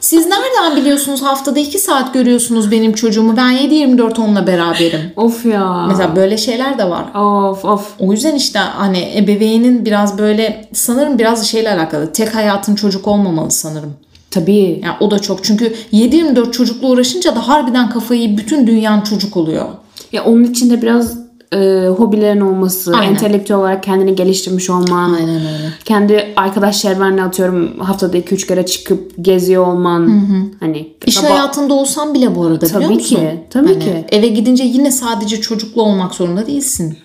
Siz 0.00 0.26
nereden 0.26 0.76
biliyorsunuz 0.76 1.22
haftada 1.22 1.58
2 1.60 1.78
saat 1.78 2.14
görüyorsunuz 2.14 2.70
benim 2.70 2.92
çocuğumu? 2.92 3.36
Ben 3.36 3.52
7-24 3.52 4.20
onunla 4.20 4.46
beraberim. 4.46 5.00
Of 5.16 5.46
ya. 5.46 5.86
Mesela 5.88 6.16
böyle 6.16 6.36
şeyler 6.38 6.78
de 6.78 6.90
var. 6.90 7.14
Of 7.14 7.64
of. 7.64 7.94
O 7.98 8.12
yüzden 8.12 8.34
işte 8.34 8.58
hani 8.58 9.12
ebeveynin 9.16 9.84
biraz 9.84 10.18
böyle 10.18 10.68
sanırım 10.72 11.18
biraz 11.18 11.46
şeyle 11.46 11.72
alakalı. 11.72 12.12
Tek 12.12 12.34
hayatın 12.34 12.74
çocuk 12.74 13.08
olmamalı 13.08 13.50
sanırım. 13.50 13.92
Tabii. 14.40 14.80
Yani 14.84 14.94
o 15.00 15.10
da 15.10 15.18
çok 15.18 15.44
çünkü 15.44 15.74
7-24 15.92 16.52
çocukla 16.52 16.88
uğraşınca 16.88 17.36
da 17.36 17.48
harbiden 17.48 17.90
kafayı 17.90 18.38
bütün 18.38 18.66
dünyan 18.66 19.00
çocuk 19.00 19.36
oluyor. 19.36 19.66
Ya 20.12 20.24
onun 20.24 20.44
içinde 20.44 20.82
biraz 20.82 21.18
e, 21.52 21.86
hobilerin 21.98 22.40
olması, 22.40 22.92
Aynen. 22.96 23.12
entelektüel 23.12 23.58
olarak 23.58 23.82
kendini 23.82 24.14
geliştirmiş 24.14 24.70
olman, 24.70 25.12
Aynen 25.12 25.28
öyle. 25.36 25.72
kendi 25.84 26.24
arkadaş 26.36 26.80
çevrenle 26.82 27.22
atıyorum 27.22 27.78
haftada 27.78 28.18
2-3 28.18 28.46
kere 28.46 28.66
çıkıp 28.66 29.12
geziyor 29.20 29.66
olman. 29.66 30.20
Hani 30.60 30.92
İş 31.06 31.14
sabah- 31.16 31.30
hayatında 31.30 31.74
olsan 31.74 32.14
bile 32.14 32.34
bu 32.34 32.42
arada 32.44 32.60
biliyor 32.66 32.80
Tabii 32.82 32.94
musun? 32.94 33.16
ki, 33.16 33.44
tabii 33.50 33.66
Hani 33.68 33.78
ki. 33.78 34.04
Eve 34.12 34.26
gidince 34.28 34.64
yine 34.64 34.90
sadece 34.90 35.40
çocuklu 35.40 35.82
olmak 35.82 36.14
zorunda 36.14 36.46
değilsin. 36.46 36.96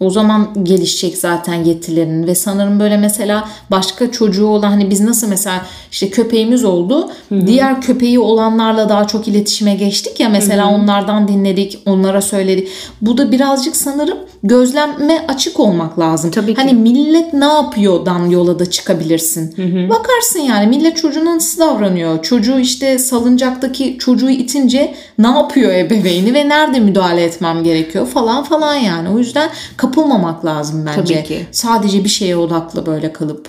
O 0.00 0.10
zaman 0.10 0.48
gelişecek 0.62 1.18
zaten 1.18 1.54
yetilerin 1.54 2.26
ve 2.26 2.34
sanırım 2.34 2.80
böyle 2.80 2.96
mesela 2.96 3.48
başka 3.70 4.10
çocuğu 4.10 4.46
olan 4.46 4.70
hani 4.70 4.90
biz 4.90 5.00
nasıl 5.00 5.28
mesela 5.28 5.66
işte 5.90 6.10
köpeğimiz 6.10 6.64
oldu. 6.64 7.10
Diğer 7.46 7.80
köpeği 7.80 8.18
olanlarla 8.18 8.88
daha 8.88 9.06
çok 9.06 9.28
iletişime 9.28 9.74
geçtik 9.74 10.20
ya 10.20 10.28
mesela 10.28 10.70
onlardan 10.70 11.28
dinledik, 11.28 11.78
onlara 11.86 12.22
söyledik. 12.22 12.68
Bu 13.00 13.18
da 13.18 13.32
birazcık 13.32 13.76
sanırım 13.76 14.18
gözleme 14.42 15.24
açık 15.28 15.60
olmak 15.60 15.98
lazım. 15.98 16.30
Tabii 16.30 16.54
ki. 16.54 16.60
Hani 16.60 16.72
millet 16.72 17.32
ne 17.32 17.44
yapıyordan 17.44 18.30
yola 18.30 18.58
da 18.58 18.70
çıkabilirsin. 18.70 19.54
Bakarsın 19.90 20.40
yani 20.40 20.66
millet 20.66 20.96
çocuğuna 20.96 21.36
nasıl 21.36 21.60
davranıyor? 21.60 22.22
Çocuğu 22.22 22.58
işte 22.58 22.98
salıncaktaki 22.98 23.96
çocuğu 23.98 24.30
itince 24.30 24.94
ne 25.18 25.28
yapıyor 25.28 25.72
ebeveyni 25.72 26.34
ve 26.34 26.48
nerede 26.48 26.80
müdahale 26.80 27.22
etmem 27.22 27.64
gerekiyor 27.64 28.06
falan 28.06 28.44
falan 28.44 28.74
yani. 28.74 29.08
O 29.08 29.18
yüzden 29.18 29.50
kapılmamak 29.86 30.44
lazım 30.44 30.86
bence. 30.86 31.14
Tabii 31.14 31.28
ki. 31.28 31.46
Sadece 31.52 32.04
bir 32.04 32.08
şeye 32.08 32.36
odaklı 32.36 32.86
böyle 32.86 33.12
kalıp. 33.12 33.48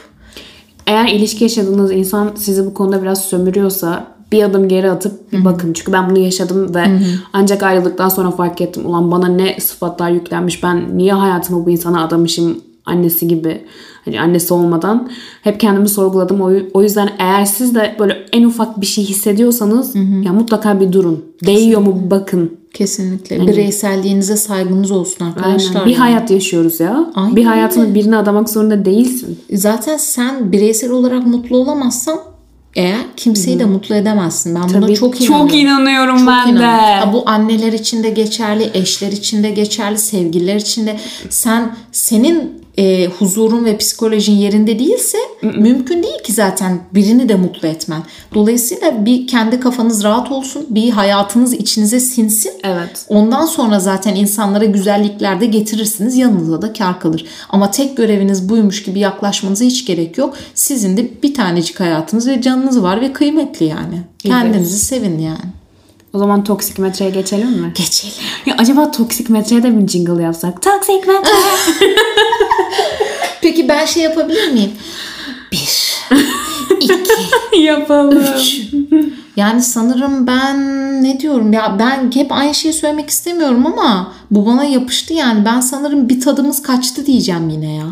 Eğer 0.88 1.08
ilişki 1.08 1.44
yaşadığınız 1.44 1.92
insan 1.92 2.32
sizi 2.36 2.66
bu 2.66 2.74
konuda 2.74 3.02
biraz 3.02 3.22
sömürüyorsa 3.22 4.08
bir 4.32 4.44
adım 4.44 4.68
geri 4.68 4.92
atıp 4.92 5.32
bir 5.32 5.46
bakın. 5.46 5.74
Çünkü 5.74 5.94
ben 5.94 6.10
bunu 6.10 6.18
yaşadım 6.18 6.76
ve 6.76 6.86
ancak 7.34 7.64
ayrıldıktan 7.64 8.10
sonra 8.10 8.32
fark 8.32 8.62
ettim. 8.62 8.86
Ulan 8.86 9.12
bana 9.12 9.28
ne 9.28 9.60
sıfatlar 9.60 10.10
yüklenmiş. 10.10 10.64
Ben 10.64 10.98
niye 10.98 11.14
hayatımı 11.14 11.66
bu 11.66 11.70
insana 11.70 12.04
adamışım 12.04 12.62
annesi 12.86 13.28
gibi. 13.28 13.66
Hani 14.06 14.22
annesi 14.22 14.54
olmadan 14.54 15.10
hep 15.42 15.60
kendimi 15.60 15.90
sorguladım. 15.90 16.42
O, 16.42 16.52
o 16.74 16.84
yüzden 16.84 17.10
eğer 17.20 17.46
siz 17.46 17.76
de 17.76 17.96
böyle 18.00 18.26
en 18.34 18.44
ufak 18.44 18.82
bir 18.82 18.86
şey 18.86 19.04
hissediyorsanız 19.04 19.96
ya 20.26 20.34
mutlaka 20.34 20.80
bir 20.80 20.92
durun. 20.92 21.26
Değiyor 21.46 21.82
mu 21.82 21.98
bakın. 22.12 22.58
Kesinlikle. 22.78 23.48
Bireyselliğinize 23.48 24.38
saygınız 24.38 24.92
olsun 24.92 25.26
arkadaşlar. 25.26 25.76
Aynen. 25.76 25.86
Bir 25.86 25.92
yani. 25.92 26.00
hayat 26.00 26.32
yaşıyoruz 26.32 26.80
ya. 26.80 27.12
Aynen 27.16 27.36
bir 27.36 27.46
hayatını 27.46 27.96
birine 27.96 28.18
adamak 28.18 28.50
zorunda 28.50 28.86
değilsin. 28.86 29.40
Zaten 29.54 29.98
sen 29.98 30.52
bireysel 30.52 30.92
olarak 30.92 31.28
mutlu 31.28 31.58
olamazsan 31.58 32.20
eğer 32.76 32.98
kimseyi 33.18 33.60
de 33.60 33.66
mutlu 33.66 33.96
edemezsin. 33.96 34.56
Ben 34.56 34.62
buna 34.70 34.82
Tabii. 34.82 34.96
çok 34.96 35.20
Çok 35.22 35.54
inanıyorum. 35.54 35.58
inanıyorum 35.60 36.18
Çok 36.18 36.28
ben 36.28 36.46
de. 36.46 36.50
inanıyorum. 36.52 37.10
Ha, 37.10 37.14
bu 37.14 37.30
anneler 37.30 37.74
için 37.74 38.04
de 38.04 38.10
geçerli, 38.10 38.72
eşler 38.74 39.12
için 39.12 39.44
de 39.44 39.50
geçerli, 39.52 39.98
sevgililer 39.98 40.56
için 40.56 40.88
de. 40.88 41.00
Sen 41.30 41.76
senin 41.92 42.62
e, 42.78 43.08
huzurun 43.08 43.66
ve 43.66 43.78
psikolojin 43.78 44.34
yerinde 44.34 44.80
değilse 44.80 45.18
mümkün 45.42 46.04
değil 46.04 46.24
ki 46.24 46.34
zaten 46.34 46.80
birini 46.94 47.30
de 47.30 47.36
mutlu 47.36 47.68
etmen. 47.68 48.04
Dolayısıyla 48.34 49.06
bir 49.06 49.28
kendi 49.28 49.60
kafanız 49.60 50.04
rahat 50.04 50.32
olsun, 50.32 50.66
bir 50.70 50.90
hayatınız 50.90 51.54
içinize 51.54 52.00
sinsin. 52.00 52.52
Evet. 52.64 53.06
Ondan 53.10 53.46
sonra 53.46 53.80
zaten 53.80 54.16
insanlara 54.16 54.66
güzellikler 54.66 55.42
de 55.42 55.46
getirirsiniz. 55.46 56.18
Yanınıza 56.18 56.62
da 56.62 56.74
kar 56.74 57.00
kalır. 57.00 57.26
Ama 57.50 57.72
tek 57.72 57.98
göreviniz 57.98 58.50
buymuş 58.50 58.84
gibi 58.84 59.00
yaklaşmanıza 59.00 59.66
hiç 59.66 59.86
gerek 59.86 60.18
yok. 60.18 60.38
Sizin 60.54 60.98
de 60.98 61.10
bir 61.24 61.34
tanecik 61.34 61.80
hayatınız 61.80 62.28
ve 62.28 62.42
canınız 62.42 62.84
var 62.84 63.02
ve 63.02 63.14
kıymetli 63.14 63.66
yani. 63.66 64.02
Kendinizi 64.20 64.80
sevin 64.80 65.20
yani. 65.20 65.58
O 66.14 66.20
zaman 66.20 66.44
toksik 66.44 66.80
metreye 66.80 67.12
geçelim 67.12 67.50
mi? 67.50 67.74
Geçelim. 67.76 68.14
Ya 68.46 68.56
acaba 68.58 68.92
toksik 68.92 69.30
metreye 69.30 69.64
de 69.64 69.78
bir 69.78 69.88
jingle 69.88 70.24
yapsak? 70.24 70.62
Toksik 70.62 71.08
metre. 71.08 71.32
Peki 73.48 73.68
ben 73.68 73.86
şey 73.86 74.04
yapabilir 74.04 74.52
miyim? 74.52 74.72
Bir, 75.52 75.96
iki, 76.82 76.94
Yapalım. 77.62 78.24
Yani 79.36 79.62
sanırım 79.62 80.28
ben 80.28 80.58
ne 81.04 81.20
diyorum 81.20 81.54
ya 81.54 81.76
ben 81.80 82.12
hep 82.14 82.32
aynı 82.32 82.56
şeyi 82.56 82.74
söylemek 82.74 83.10
istemiyorum 83.10 83.66
ama 83.66 84.14
bu 84.32 84.46
bana 84.46 84.64
yapıştı 84.64 85.14
yani. 85.14 85.46
Ben 85.46 85.60
sanırım 85.60 86.10
bir 86.10 86.22
tadımız 86.22 86.62
kaçtı 86.62 87.06
diyeceğim 87.06 87.50
yine 87.50 87.74
ya. 87.76 87.88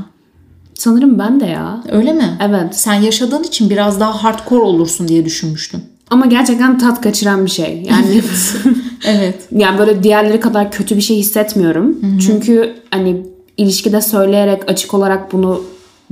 Sanırım 0.73 1.19
ben 1.19 1.39
de 1.39 1.45
ya. 1.45 1.83
Öyle 1.91 2.13
mi? 2.13 2.37
Evet. 2.41 2.75
Sen 2.75 2.93
yaşadığın 2.93 3.43
için 3.43 3.69
biraz 3.69 3.99
daha 3.99 4.23
hardcore 4.23 4.61
olursun 4.61 5.07
diye 5.07 5.25
düşünmüştüm. 5.25 5.81
Ama 6.09 6.25
gerçekten 6.25 6.77
tat 6.77 7.01
kaçıran 7.01 7.45
bir 7.45 7.51
şey. 7.51 7.87
Yani 7.89 8.21
Evet. 9.05 9.47
yani 9.51 9.79
böyle 9.79 10.03
diğerleri 10.03 10.39
kadar 10.39 10.71
kötü 10.71 10.95
bir 10.95 11.01
şey 11.01 11.17
hissetmiyorum. 11.17 11.99
Çünkü 12.19 12.73
hani 12.91 13.34
ilişkide 13.57 14.01
söyleyerek 14.01 14.71
açık 14.71 14.93
olarak 14.93 15.33
bunu 15.33 15.61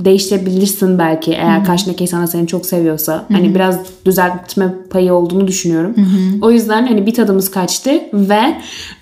değiştirebilirsin 0.00 0.98
belki 0.98 1.32
eğer 1.32 1.64
karşındaki 1.64 2.02
insan 2.04 2.22
da 2.22 2.26
seni 2.26 2.46
çok 2.46 2.66
seviyorsa. 2.66 3.24
Hani 3.32 3.54
biraz 3.54 3.78
düzeltme 4.04 4.74
payı 4.90 5.14
olduğunu 5.14 5.48
düşünüyorum. 5.48 5.94
O 6.42 6.50
yüzden 6.50 6.86
hani 6.86 7.06
bir 7.06 7.14
tadımız 7.14 7.50
kaçtı 7.50 7.90
ve 8.12 8.56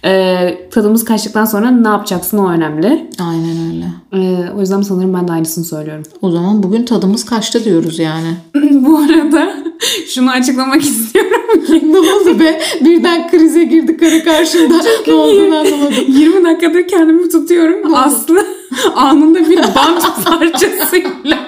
e, 0.04 0.68
tadımız 0.70 1.04
kaçtıktan 1.04 1.44
sonra 1.44 1.70
ne 1.70 1.88
yapacaksın 1.88 2.38
o 2.38 2.50
önemli. 2.50 3.10
Aynen 3.20 3.56
öyle. 3.68 3.86
E, 4.12 4.50
o 4.56 4.60
yüzden 4.60 4.82
sanırım 4.82 5.14
ben 5.14 5.28
de 5.28 5.32
aynısını 5.32 5.64
söylüyorum. 5.64 6.04
O 6.22 6.30
zaman 6.30 6.62
bugün 6.62 6.84
tadımız 6.84 7.24
kaçtı 7.24 7.64
diyoruz 7.64 7.98
yani. 7.98 8.28
Bu 8.54 8.98
arada 8.98 9.61
şunu 10.08 10.30
açıklamak 10.30 10.82
istiyorum. 10.82 11.40
ne 11.82 11.98
oldu 11.98 12.40
be? 12.40 12.60
Birden 12.80 13.30
krize 13.30 13.64
girdi 13.64 13.96
karı 13.96 14.24
karşımda. 14.24 14.74
ne 15.06 15.14
olduğunu 15.14 15.56
anlamadım. 15.56 15.94
20 16.08 16.44
dakikadır 16.44 16.88
kendimi 16.88 17.28
tutuyorum. 17.28 17.94
Aslı 17.94 18.46
anında 18.94 19.50
bir 19.50 19.58
bant 19.58 20.24
parçasıyla 20.24 21.38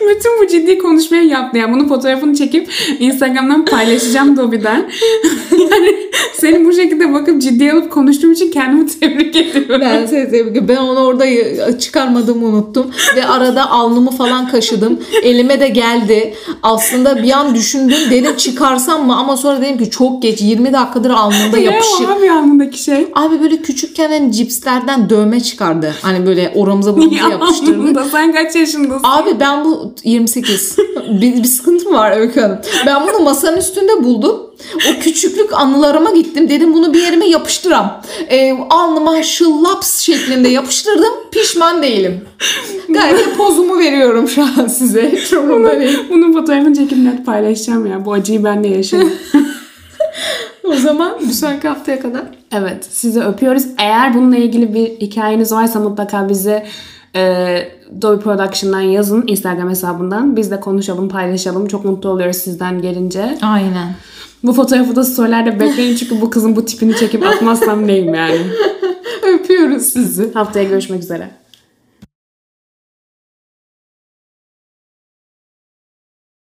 bütün 0.00 0.42
bu 0.42 0.46
ciddi 0.46 0.78
konuşmayı 0.78 1.24
yaptı. 1.28 1.58
Yani 1.58 1.74
bunun 1.74 1.88
fotoğrafını 1.88 2.34
çekip 2.34 2.68
Instagram'dan 2.98 3.64
paylaşacağım 3.64 4.36
Dobby'den. 4.36 4.90
yani 5.70 5.96
seni 6.34 6.64
bu 6.64 6.72
şekilde 6.72 7.14
bakıp 7.14 7.42
ciddiye 7.42 7.72
alıp 7.72 7.90
konuştuğum 7.90 8.32
için 8.32 8.50
kendimi 8.50 8.86
tebrik 9.00 9.36
ediyorum. 9.36 9.80
Ben 9.80 10.06
seni 10.06 10.30
tebrik 10.30 10.50
ederim. 10.50 10.68
Ben 10.68 10.76
onu 10.76 11.00
orada 11.00 11.26
çıkarmadığımı 11.78 12.46
unuttum. 12.46 12.90
Ve 13.16 13.26
arada 13.26 13.70
alnımı 13.70 14.10
falan 14.10 14.48
kaşıdım. 14.48 15.00
Elime 15.22 15.60
de 15.60 15.68
geldi. 15.68 16.34
Aslında 16.62 17.22
bir 17.22 17.32
an 17.32 17.54
düşündüm. 17.54 17.98
Dedim 18.10 18.36
çıkarsam 18.36 19.06
mı? 19.06 19.16
Ama 19.16 19.36
sonra 19.36 19.60
dedim 19.60 19.78
ki 19.78 19.90
çok 19.90 20.22
geç. 20.22 20.40
20 20.40 20.72
dakikadır 20.72 21.10
alnımda 21.10 21.56
Ne 21.56 21.62
yapışık. 21.62 22.08
o 22.08 22.12
abi 22.12 22.30
alnındaki 22.30 22.82
şey? 22.82 23.06
Abi 23.14 23.40
böyle 23.40 23.56
küçükken 23.56 24.10
hani 24.10 24.32
cipslerden 24.32 25.10
dövme 25.10 25.40
çıkardı. 25.40 25.94
Hani 26.02 26.26
böyle 26.26 26.52
oramıza 26.54 26.96
buramıza 26.96 27.28
yapıştırdı. 27.28 27.80
Alnında 27.80 28.04
sen 28.04 28.32
kaç 28.32 28.56
yaşındasın? 28.56 29.04
Abi 29.04 29.40
ben 29.40 29.64
bu 29.64 29.94
28. 30.04 30.76
bir, 31.20 31.36
bir 31.36 31.44
sıkıntı 31.44 31.90
mı 31.90 31.96
var 31.96 32.16
Öykü 32.16 32.40
Hanım? 32.40 32.58
Ben 32.86 33.02
bunu 33.06 33.24
masanın 33.24 33.56
üstünde 33.56 34.04
buldum. 34.04 34.45
O 34.74 35.00
küçüklük 35.00 35.52
anılarıma 35.52 36.10
gittim. 36.10 36.48
Dedim 36.48 36.74
bunu 36.74 36.94
bir 36.94 37.02
yerime 37.02 37.26
yapıştıram. 37.26 38.02
Ee, 38.30 38.52
alnıma 38.70 39.22
şıllaps 39.22 40.00
şeklinde 40.00 40.48
yapıştırdım. 40.48 41.12
Pişman 41.30 41.82
değilim. 41.82 42.20
Gayet 42.88 43.18
de 43.18 43.34
pozumu 43.34 43.78
veriyorum 43.78 44.28
şu 44.28 44.42
an 44.42 44.66
size. 44.66 45.20
Çok 45.30 45.48
değil. 45.48 45.98
Bunun 46.10 46.32
fotoğrafını 46.32 46.74
çekip 46.74 46.98
net 46.98 47.26
paylaşacağım 47.26 47.86
ya. 47.86 48.04
Bu 48.04 48.12
acıyı 48.12 48.44
ben 48.44 48.64
de 48.64 48.68
yaşadım. 48.68 49.12
O 50.64 50.74
zaman 50.74 51.12
bir 51.20 51.32
sonraki 51.32 51.68
haftaya 51.68 52.00
kadar. 52.00 52.22
evet 52.52 52.86
sizi 52.90 53.20
öpüyoruz. 53.20 53.62
Eğer 53.78 54.14
bununla 54.14 54.36
ilgili 54.36 54.74
bir 54.74 54.86
hikayeniz 54.86 55.52
varsa 55.52 55.80
mutlaka 55.80 56.28
bize 56.28 56.66
e, 57.16 57.58
Dolby 58.02 58.22
Production'dan 58.22 58.80
yazın 58.80 59.24
Instagram 59.26 59.70
hesabından. 59.70 60.36
Biz 60.36 60.50
de 60.50 60.60
konuşalım, 60.60 61.08
paylaşalım. 61.08 61.68
Çok 61.68 61.84
mutlu 61.84 62.08
oluyoruz 62.08 62.36
sizden 62.36 62.82
gelince. 62.82 63.38
Aynen. 63.42 63.94
Bu 64.46 64.52
fotoğrafı 64.52 64.96
da 64.96 65.04
storylerde 65.04 65.60
bekleyin 65.60 65.96
çünkü 65.96 66.20
bu 66.20 66.30
kızın 66.30 66.56
bu 66.56 66.64
tipini 66.64 66.96
çekip 66.96 67.26
atmazsam 67.26 67.86
neyim 67.86 68.14
yani. 68.14 68.38
Öpüyoruz 69.22 69.82
sizi. 69.82 70.32
Haftaya 70.32 70.64
görüşmek 70.64 71.02
üzere. 71.02 71.30